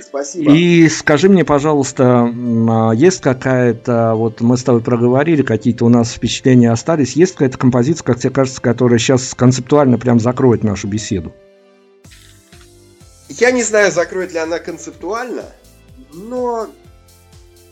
[0.01, 0.51] Спасибо.
[0.51, 2.31] И скажи мне, пожалуйста,
[2.69, 7.57] а, есть какая-то, вот мы с тобой проговорили, какие-то у нас впечатления остались, есть какая-то
[7.57, 11.33] композиция, как тебе кажется, которая сейчас концептуально прям закроет нашу беседу?
[13.29, 15.45] Я не знаю, закроет ли она концептуально,
[16.13, 16.67] но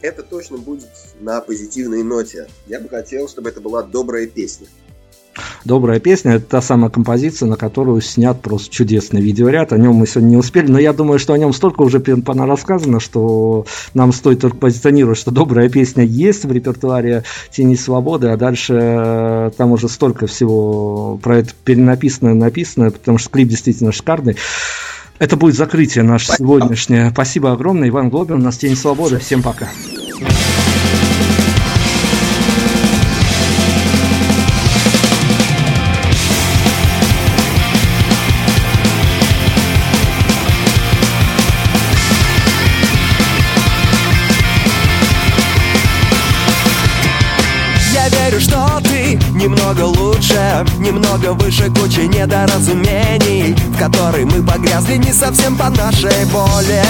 [0.01, 0.89] это точно будет
[1.20, 2.48] на позитивной ноте.
[2.68, 4.68] Я бы хотел, чтобы это была добрая песня.
[5.66, 9.74] Добрая песня– это та самая композиция, на которую снят просто чудесный видеоряд.
[9.74, 13.00] О нем мы сегодня не успели, но я думаю, что о нем столько уже рассказано,
[13.00, 18.78] что нам стоит только позиционировать, что добрая песня есть в репертуаре «Тени свободы», а дальше
[18.80, 24.36] э, там уже столько всего про это перенаписано, написано, потому что клип действительно шикарный.
[25.20, 27.12] Это будет закрытие наше сегодняшнее.
[27.12, 27.90] Спасибо огромное.
[27.90, 29.20] Иван Глобин, у нас Тень Свободы.
[29.20, 29.68] Всем пока.
[50.80, 56.84] Немного выше кучи недоразумений В которой мы погрязли не совсем по нашей воле.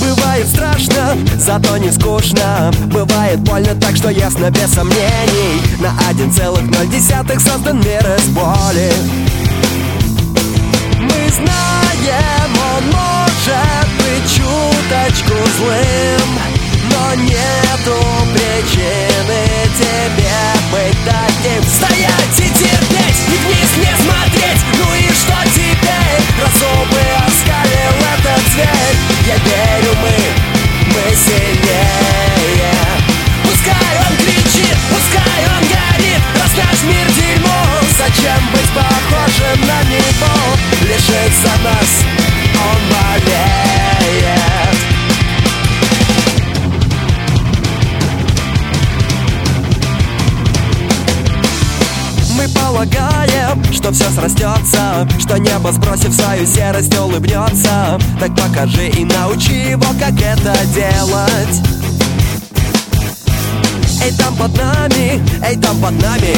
[0.00, 2.72] Бывает страшно, зато не скучно.
[2.86, 5.62] Бывает больно так, что ясно без сомнений.
[5.80, 8.92] На 1,0 создан мир из боли.
[11.00, 16.51] Мы знаем, он может быть чуточку злым
[16.92, 17.98] но нету
[18.32, 19.42] причины
[19.76, 20.40] тебе
[20.70, 21.62] быть таким.
[21.62, 24.62] Стоять и терпеть, и вниз не смотреть.
[24.78, 26.22] Ну и что теперь?
[26.40, 28.96] Разумы оскалил этот зверь.
[29.26, 30.16] Я верю, мы,
[30.94, 32.72] мы сильнее.
[33.44, 36.22] Пускай он кричит, пускай он горит.
[36.34, 40.56] Раз наш мир дерьмо Зачем быть похожим на него?
[40.82, 42.04] Лишиться нас
[42.54, 43.51] он болеет
[53.92, 60.56] все срастется Что небо, сбросив свою серость, улыбнется Так покажи и научи его, как это
[60.74, 61.62] делать.
[64.04, 66.36] Эй, там под нами, эй, там под нами.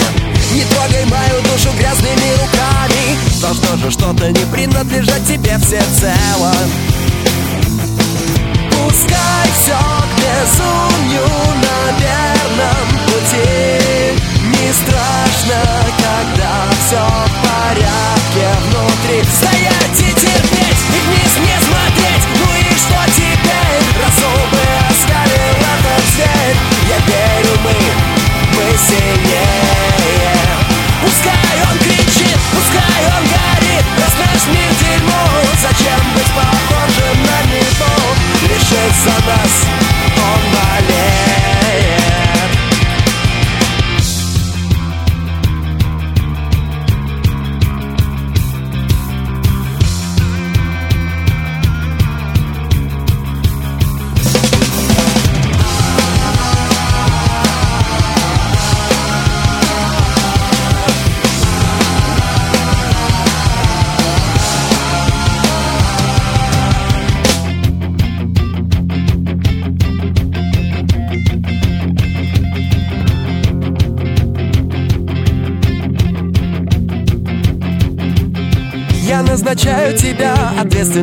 [0.53, 3.19] Не трогай мою душу грязными руками.
[3.41, 6.53] Должно же что-то не принадлежать тебе всецело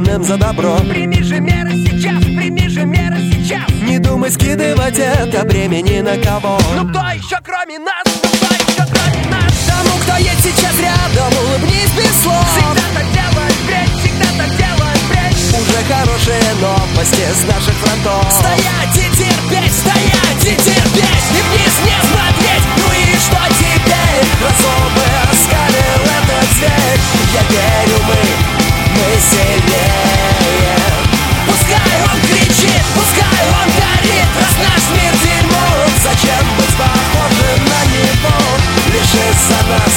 [0.02, 0.78] ответственным за добро.
[0.90, 3.70] Прими же меры сейчас, прими же меры сейчас.
[3.84, 6.60] Не думай скидывать это бремя ни на кого.
[6.76, 9.54] Ну кто еще кроме нас, ну кто еще кроме нас?
[9.68, 12.46] Тому, кто есть сейчас рядом, улыбнись без слов.
[12.52, 18.32] Всегда так делай впредь, всегда так делай впредь Уже хорошие новости с наших фронтов.
[18.32, 24.26] Стоять и терпеть, стоять и терпеть И вниз не смотреть, ну и что теперь?
[24.42, 27.00] Разумы оскалил этот зверь
[27.34, 28.16] Я верю мы,
[28.96, 29.91] мы сильнее.
[39.52, 39.91] summer